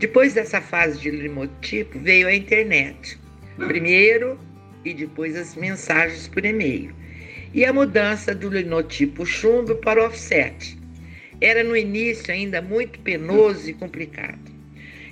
Depois 0.00 0.34
dessa 0.34 0.60
fase 0.60 0.98
de 0.98 1.10
limotipo, 1.10 2.00
veio 2.00 2.26
a 2.26 2.34
internet. 2.34 3.16
Primeiro 3.56 4.36
e 4.84 4.92
depois 4.92 5.36
as 5.36 5.54
mensagens 5.54 6.26
por 6.26 6.44
e-mail. 6.44 6.92
E 7.54 7.64
a 7.64 7.72
mudança 7.72 8.34
do 8.34 8.48
linotipo 8.48 9.24
chumbo 9.24 9.76
para 9.76 10.04
offset. 10.04 10.77
Era 11.40 11.62
no 11.62 11.76
início 11.76 12.32
ainda 12.32 12.60
muito 12.60 12.98
penoso 13.00 13.70
e 13.70 13.74
complicado. 13.74 14.38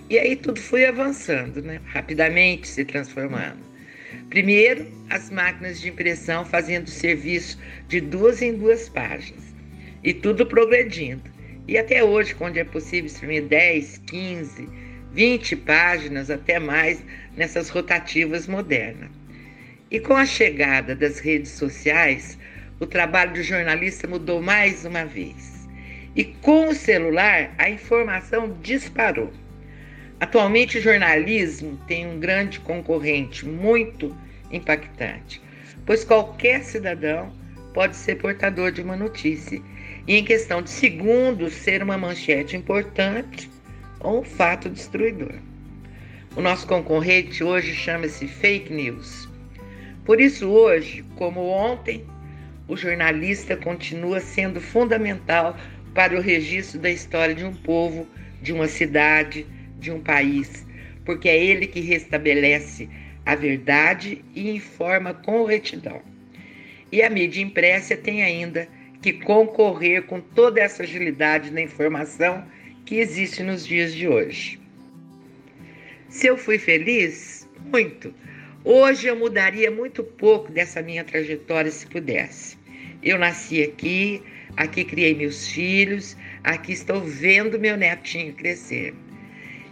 E 0.08 0.18
aí 0.18 0.36
tudo 0.36 0.60
foi 0.60 0.84
avançando, 0.84 1.62
né? 1.62 1.80
rapidamente 1.86 2.68
se 2.68 2.84
transformando. 2.84 3.58
Primeiro, 4.28 4.86
as 5.10 5.30
máquinas 5.30 5.80
de 5.80 5.88
impressão 5.88 6.44
fazendo 6.44 6.88
serviço 6.88 7.58
de 7.88 8.00
duas 8.00 8.42
em 8.42 8.54
duas 8.54 8.88
páginas. 8.88 9.44
E 10.02 10.12
tudo 10.14 10.46
progredindo. 10.46 11.22
E 11.68 11.76
até 11.76 12.02
hoje, 12.02 12.34
quando 12.34 12.56
é 12.56 12.64
possível 12.64 13.10
imprimir 13.10 13.44
10, 13.44 13.98
15, 14.06 14.68
20 15.12 15.56
páginas, 15.56 16.30
até 16.30 16.58
mais, 16.58 17.02
nessas 17.36 17.68
rotativas 17.68 18.46
modernas. 18.46 19.10
E 19.90 19.98
com 19.98 20.14
a 20.14 20.26
chegada 20.26 20.94
das 20.94 21.18
redes 21.18 21.52
sociais, 21.52 22.38
o 22.78 22.86
trabalho 22.86 23.32
do 23.32 23.42
jornalista 23.42 24.06
mudou 24.06 24.42
mais 24.42 24.84
uma 24.84 25.04
vez. 25.04 25.55
E 26.16 26.24
com 26.24 26.70
o 26.70 26.74
celular, 26.74 27.54
a 27.58 27.68
informação 27.68 28.56
disparou. 28.62 29.30
Atualmente, 30.18 30.78
o 30.78 30.80
jornalismo 30.80 31.78
tem 31.86 32.06
um 32.06 32.18
grande 32.18 32.58
concorrente 32.58 33.44
muito 33.44 34.16
impactante, 34.50 35.42
pois 35.84 36.04
qualquer 36.04 36.64
cidadão 36.64 37.30
pode 37.74 37.96
ser 37.96 38.14
portador 38.14 38.72
de 38.72 38.80
uma 38.80 38.96
notícia 38.96 39.60
e, 40.08 40.16
em 40.16 40.24
questão 40.24 40.62
de 40.62 40.70
segundos, 40.70 41.52
ser 41.52 41.82
uma 41.82 41.98
manchete 41.98 42.56
importante 42.56 43.50
ou 44.00 44.20
um 44.20 44.24
fato 44.24 44.70
destruidor. 44.70 45.34
O 46.34 46.40
nosso 46.40 46.66
concorrente 46.66 47.44
hoje 47.44 47.74
chama-se 47.74 48.26
fake 48.26 48.72
news. 48.72 49.28
Por 50.02 50.18
isso, 50.18 50.48
hoje, 50.48 51.04
como 51.16 51.46
ontem, 51.46 52.06
o 52.66 52.74
jornalista 52.74 53.54
continua 53.54 54.20
sendo 54.20 54.60
fundamental 54.60 55.56
para 55.96 56.14
o 56.14 56.20
registro 56.20 56.78
da 56.78 56.90
história 56.90 57.34
de 57.34 57.42
um 57.42 57.54
povo, 57.54 58.06
de 58.42 58.52
uma 58.52 58.68
cidade, 58.68 59.46
de 59.80 59.90
um 59.90 59.98
país, 59.98 60.66
porque 61.06 61.26
é 61.26 61.42
ele 61.42 61.66
que 61.66 61.80
restabelece 61.80 62.86
a 63.24 63.34
verdade 63.34 64.22
e 64.34 64.50
informa 64.50 65.14
com 65.14 65.46
retidão. 65.46 66.02
E 66.92 67.02
a 67.02 67.08
mídia 67.08 67.42
impressa 67.42 67.96
tem 67.96 68.22
ainda 68.22 68.68
que 69.00 69.14
concorrer 69.14 70.02
com 70.02 70.20
toda 70.20 70.60
essa 70.60 70.82
agilidade 70.82 71.50
na 71.50 71.62
informação 71.62 72.44
que 72.84 72.96
existe 72.96 73.42
nos 73.42 73.66
dias 73.66 73.94
de 73.94 74.06
hoje. 74.06 74.60
Se 76.10 76.26
eu 76.26 76.36
fui 76.36 76.58
feliz? 76.58 77.48
Muito. 77.72 78.12
Hoje 78.62 79.06
eu 79.06 79.16
mudaria 79.16 79.70
muito 79.70 80.04
pouco 80.04 80.52
dessa 80.52 80.82
minha 80.82 81.04
trajetória 81.04 81.70
se 81.70 81.86
pudesse. 81.86 82.58
Eu 83.02 83.18
nasci 83.18 83.62
aqui, 83.62 84.22
aqui 84.56 84.84
criei 84.84 85.14
meus 85.14 85.48
filhos, 85.48 86.16
aqui 86.42 86.72
estou 86.72 87.00
vendo 87.00 87.58
meu 87.58 87.76
netinho 87.76 88.32
crescer. 88.32 88.94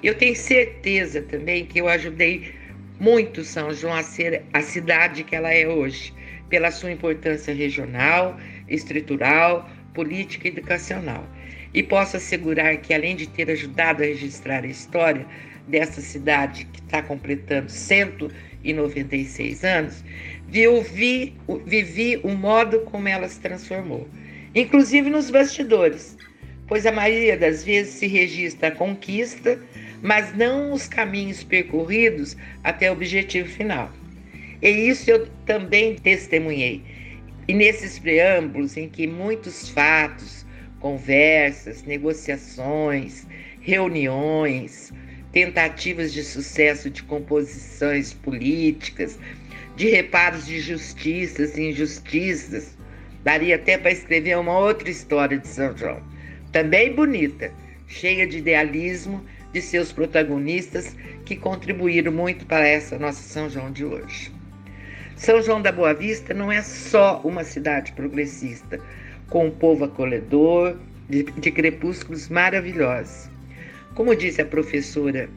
Eu 0.02 0.14
tenho 0.14 0.36
certeza 0.36 1.22
também 1.22 1.64
que 1.64 1.80
eu 1.80 1.88
ajudei 1.88 2.52
muito 3.00 3.42
São 3.42 3.72
João 3.72 3.94
a 3.94 4.02
ser 4.02 4.42
a 4.52 4.60
cidade 4.60 5.24
que 5.24 5.34
ela 5.34 5.52
é 5.52 5.66
hoje, 5.66 6.12
pela 6.48 6.70
sua 6.70 6.92
importância 6.92 7.54
regional, 7.54 8.38
estrutural, 8.68 9.68
política 9.94 10.46
e 10.46 10.50
educacional. 10.50 11.26
E 11.72 11.82
posso 11.82 12.16
assegurar 12.16 12.76
que, 12.76 12.94
além 12.94 13.16
de 13.16 13.26
ter 13.28 13.50
ajudado 13.50 14.02
a 14.02 14.06
registrar 14.06 14.62
a 14.62 14.68
história 14.68 15.26
dessa 15.66 16.00
cidade 16.00 16.66
que 16.66 16.80
está 16.80 17.02
completando 17.02 17.70
196 17.70 19.64
anos, 19.64 20.04
eu 20.52 20.82
vi, 20.82 21.34
vivi 21.66 22.20
o 22.22 22.28
modo 22.28 22.80
como 22.80 23.08
ela 23.08 23.26
se 23.26 23.40
transformou, 23.40 24.08
inclusive 24.54 25.10
nos 25.10 25.30
bastidores, 25.30 26.16
pois 26.66 26.86
a 26.86 26.92
maioria 26.92 27.36
das 27.36 27.64
vezes 27.64 27.94
se 27.94 28.06
registra 28.06 28.68
a 28.68 28.70
conquista, 28.70 29.58
mas 30.02 30.34
não 30.36 30.72
os 30.72 30.86
caminhos 30.86 31.42
percorridos 31.42 32.36
até 32.62 32.90
o 32.90 32.94
objetivo 32.94 33.48
final. 33.48 33.90
E 34.62 34.68
isso 34.68 35.10
eu 35.10 35.26
também 35.44 35.96
testemunhei. 35.96 36.82
E 37.46 37.52
nesses 37.52 37.98
preâmbulos 37.98 38.76
em 38.76 38.88
que 38.88 39.06
muitos 39.06 39.68
fatos, 39.68 40.46
conversas, 40.80 41.82
negociações, 41.82 43.26
reuniões, 43.60 44.92
tentativas 45.32 46.12
de 46.12 46.22
sucesso 46.22 46.88
de 46.88 47.02
composições 47.02 48.14
políticas, 48.14 49.18
de 49.76 49.88
reparos 49.88 50.46
de 50.46 50.60
justiças 50.60 51.58
e 51.58 51.70
injustiças, 51.70 52.73
daria 53.24 53.56
até 53.56 53.76
para 53.76 53.90
escrever 53.90 54.38
uma 54.38 54.56
outra 54.56 54.88
história 54.88 55.38
de 55.38 55.48
São 55.48 55.76
João. 55.76 56.00
Também 56.52 56.94
bonita, 56.94 57.50
cheia 57.88 58.26
de 58.26 58.38
idealismo 58.38 59.24
de 59.52 59.60
seus 59.60 59.90
protagonistas 59.90 60.94
que 61.24 61.34
contribuíram 61.34 62.12
muito 62.12 62.44
para 62.46 62.68
essa 62.68 62.98
nossa 62.98 63.22
São 63.22 63.48
João 63.48 63.72
de 63.72 63.84
hoje. 63.84 64.30
São 65.16 65.40
João 65.40 65.62
da 65.62 65.72
Boa 65.72 65.94
Vista 65.94 66.34
não 66.34 66.52
é 66.52 66.60
só 66.60 67.20
uma 67.24 67.44
cidade 67.44 67.92
progressista, 67.92 68.78
com 69.30 69.46
um 69.46 69.50
povo 69.50 69.84
acolhedor, 69.84 70.76
de, 71.08 71.22
de 71.22 71.50
crepúsculos 71.50 72.28
maravilhosos. 72.28 73.28
Como 73.94 74.14
disse 74.14 74.42
a 74.42 74.46
professora 74.46 75.28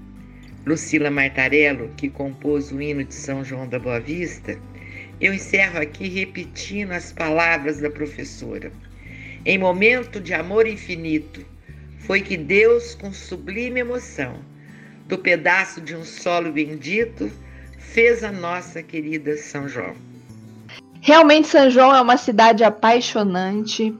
Lucila 0.65 1.09
Martarello, 1.09 1.89
que 1.95 2.09
compôs 2.09 2.71
o 2.71 2.81
hino 2.81 3.03
de 3.03 3.13
São 3.13 3.43
João 3.43 3.67
da 3.67 3.79
Boa 3.79 3.99
Vista, 3.99 4.57
eu 5.19 5.33
encerro 5.33 5.79
aqui 5.79 6.07
repetindo 6.07 6.91
as 6.91 7.11
palavras 7.11 7.79
da 7.79 7.89
professora. 7.89 8.71
Em 9.45 9.57
momento 9.57 10.19
de 10.19 10.33
amor 10.33 10.67
infinito, 10.67 11.45
foi 11.99 12.21
que 12.21 12.37
Deus, 12.37 12.95
com 12.95 13.11
sublime 13.11 13.79
emoção, 13.79 14.39
do 15.07 15.17
pedaço 15.17 15.81
de 15.81 15.95
um 15.95 16.03
solo 16.03 16.51
bendito, 16.51 17.31
fez 17.77 18.23
a 18.23 18.31
nossa 18.31 18.83
querida 18.83 19.37
São 19.37 19.67
João. 19.67 19.95
Realmente, 21.01 21.47
São 21.47 21.69
João 21.69 21.95
é 21.95 22.01
uma 22.01 22.17
cidade 22.17 22.63
apaixonante, 22.63 23.95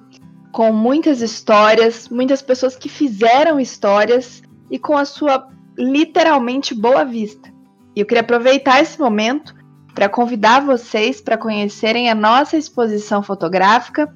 com 0.52 0.72
muitas 0.72 1.22
histórias, 1.22 2.10
muitas 2.10 2.42
pessoas 2.42 2.76
que 2.76 2.90
fizeram 2.90 3.60
histórias 3.60 4.42
e 4.70 4.78
com 4.78 4.98
a 4.98 5.06
sua 5.06 5.48
literalmente 5.78 6.74
boa 6.74 7.04
vista. 7.04 7.52
E 7.96 8.00
eu 8.02 8.06
queria 8.06 8.22
aproveitar 8.22 8.82
esse 8.82 9.00
momento 9.00 9.56
para 9.98 10.08
convidar 10.08 10.64
vocês 10.64 11.20
para 11.20 11.40
conhecerem 11.40 12.08
a 12.08 12.14
nossa 12.14 12.56
exposição 12.56 13.24
fotográfica 13.24 14.14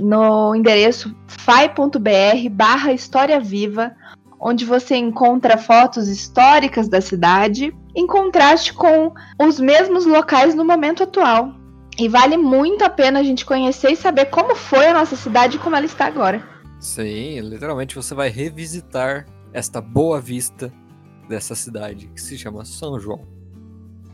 no 0.00 0.52
endereço 0.52 1.14
fai.br 1.28 2.50
barra 2.50 2.92
História 2.92 3.38
Viva, 3.38 3.94
onde 4.40 4.64
você 4.64 4.96
encontra 4.96 5.56
fotos 5.56 6.08
históricas 6.08 6.88
da 6.88 7.00
cidade, 7.00 7.72
em 7.94 8.04
contraste 8.04 8.74
com 8.74 9.14
os 9.38 9.60
mesmos 9.60 10.06
locais 10.06 10.56
no 10.56 10.64
momento 10.64 11.04
atual. 11.04 11.54
E 11.96 12.08
vale 12.08 12.36
muito 12.36 12.84
a 12.84 12.90
pena 12.90 13.20
a 13.20 13.22
gente 13.22 13.46
conhecer 13.46 13.92
e 13.92 13.96
saber 13.96 14.24
como 14.24 14.56
foi 14.56 14.88
a 14.88 14.92
nossa 14.92 15.14
cidade 15.14 15.56
e 15.56 15.60
como 15.60 15.76
ela 15.76 15.86
está 15.86 16.06
agora. 16.06 16.42
Sim, 16.80 17.38
literalmente 17.42 17.94
você 17.94 18.12
vai 18.12 18.28
revisitar 18.28 19.24
esta 19.52 19.80
boa 19.80 20.20
vista 20.20 20.72
dessa 21.28 21.54
cidade, 21.54 22.08
que 22.08 22.20
se 22.20 22.36
chama 22.36 22.64
São 22.64 22.98
João. 22.98 23.35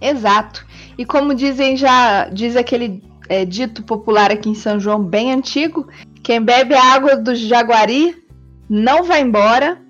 Exato. 0.03 0.67
E 0.99 1.07
como 1.07 1.35
dizem 1.35 1.77
já, 1.77 2.29
diz 2.29 2.57
aquele 2.57 3.03
é, 3.29 3.45
dito 3.45 3.85
popular 3.85 4.33
aqui 4.33 4.51
em 4.51 4.55
São 4.55 4.81
João, 4.81 5.03
bem 5.03 5.33
antigo: 5.33 5.87
quem 6.23 6.43
bebe 6.43 6.75
a 6.75 6.93
água 6.93 7.17
do 7.17 7.35
Jaguari 7.35 8.23
não 8.69 9.05
vai 9.05 9.23
embora 9.23 9.81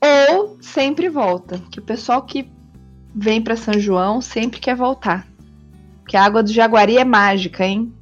ou 0.00 0.56
sempre 0.60 1.08
volta. 1.08 1.60
Que 1.70 1.78
o 1.78 1.82
pessoal 1.82 2.22
que 2.22 2.50
vem 3.14 3.42
para 3.42 3.56
São 3.56 3.74
João 3.74 4.20
sempre 4.20 4.58
quer 4.58 4.74
voltar. 4.74 5.26
Porque 6.02 6.16
a 6.16 6.24
água 6.24 6.42
do 6.42 6.52
Jaguari 6.52 6.96
é 6.96 7.04
mágica, 7.04 7.64
hein? 7.64 7.92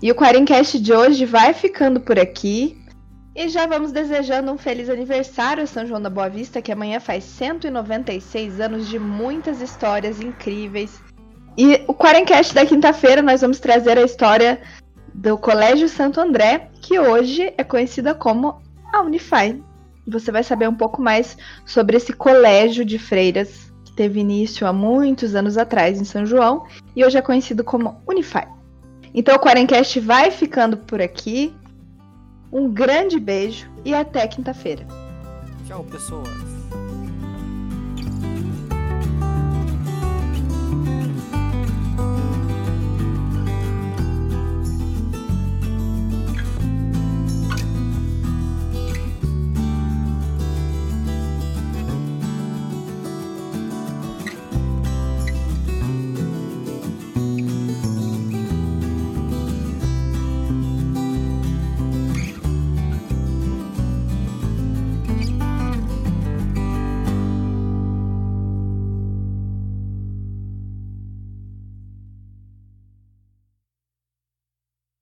E 0.00 0.10
o 0.10 0.14
Quarencast 0.14 0.80
de 0.80 0.92
hoje 0.92 1.24
vai 1.24 1.52
ficando 1.52 2.00
por 2.00 2.18
aqui. 2.18 2.81
E 3.34 3.48
já 3.48 3.66
vamos 3.66 3.92
desejando 3.92 4.52
um 4.52 4.58
feliz 4.58 4.90
aniversário 4.90 5.62
a 5.62 5.66
São 5.66 5.86
João 5.86 6.00
da 6.00 6.10
Boa 6.10 6.28
Vista, 6.28 6.60
que 6.60 6.70
amanhã 6.70 7.00
faz 7.00 7.24
196 7.24 8.60
anos 8.60 8.88
de 8.88 8.98
muitas 8.98 9.60
histórias 9.60 10.20
incríveis 10.20 11.00
e 11.56 11.84
o 11.86 11.92
Quarencast 11.92 12.54
da 12.54 12.64
quinta-feira 12.64 13.20
nós 13.20 13.42
vamos 13.42 13.60
trazer 13.60 13.98
a 13.98 14.02
história 14.02 14.60
do 15.12 15.36
Colégio 15.36 15.88
Santo 15.88 16.18
André, 16.18 16.70
que 16.80 16.98
hoje 16.98 17.52
é 17.58 17.62
conhecida 17.62 18.14
como 18.14 18.62
a 18.90 19.02
Unify. 19.02 19.62
Você 20.06 20.32
vai 20.32 20.42
saber 20.42 20.68
um 20.68 20.74
pouco 20.74 21.02
mais 21.02 21.36
sobre 21.66 21.96
esse 21.96 22.12
colégio 22.12 22.84
de 22.84 22.98
freiras 22.98 23.70
que 23.84 23.92
teve 23.92 24.20
início 24.20 24.66
há 24.66 24.72
muitos 24.72 25.34
anos 25.34 25.58
atrás 25.58 26.00
em 26.00 26.04
São 26.04 26.24
João 26.24 26.64
e 26.96 27.04
hoje 27.04 27.18
é 27.18 27.22
conhecido 27.22 27.62
como 27.62 28.00
Unify. 28.08 28.48
Então 29.14 29.36
o 29.36 29.38
Quarencast 29.38 30.00
vai 30.00 30.30
ficando 30.30 30.78
por 30.78 31.02
aqui. 31.02 31.54
Um 32.52 32.70
grande 32.70 33.18
beijo 33.18 33.66
e 33.84 33.94
até 33.94 34.28
quinta-feira. 34.28 34.86
Tchau, 35.66 35.82
pessoas. 35.84 36.61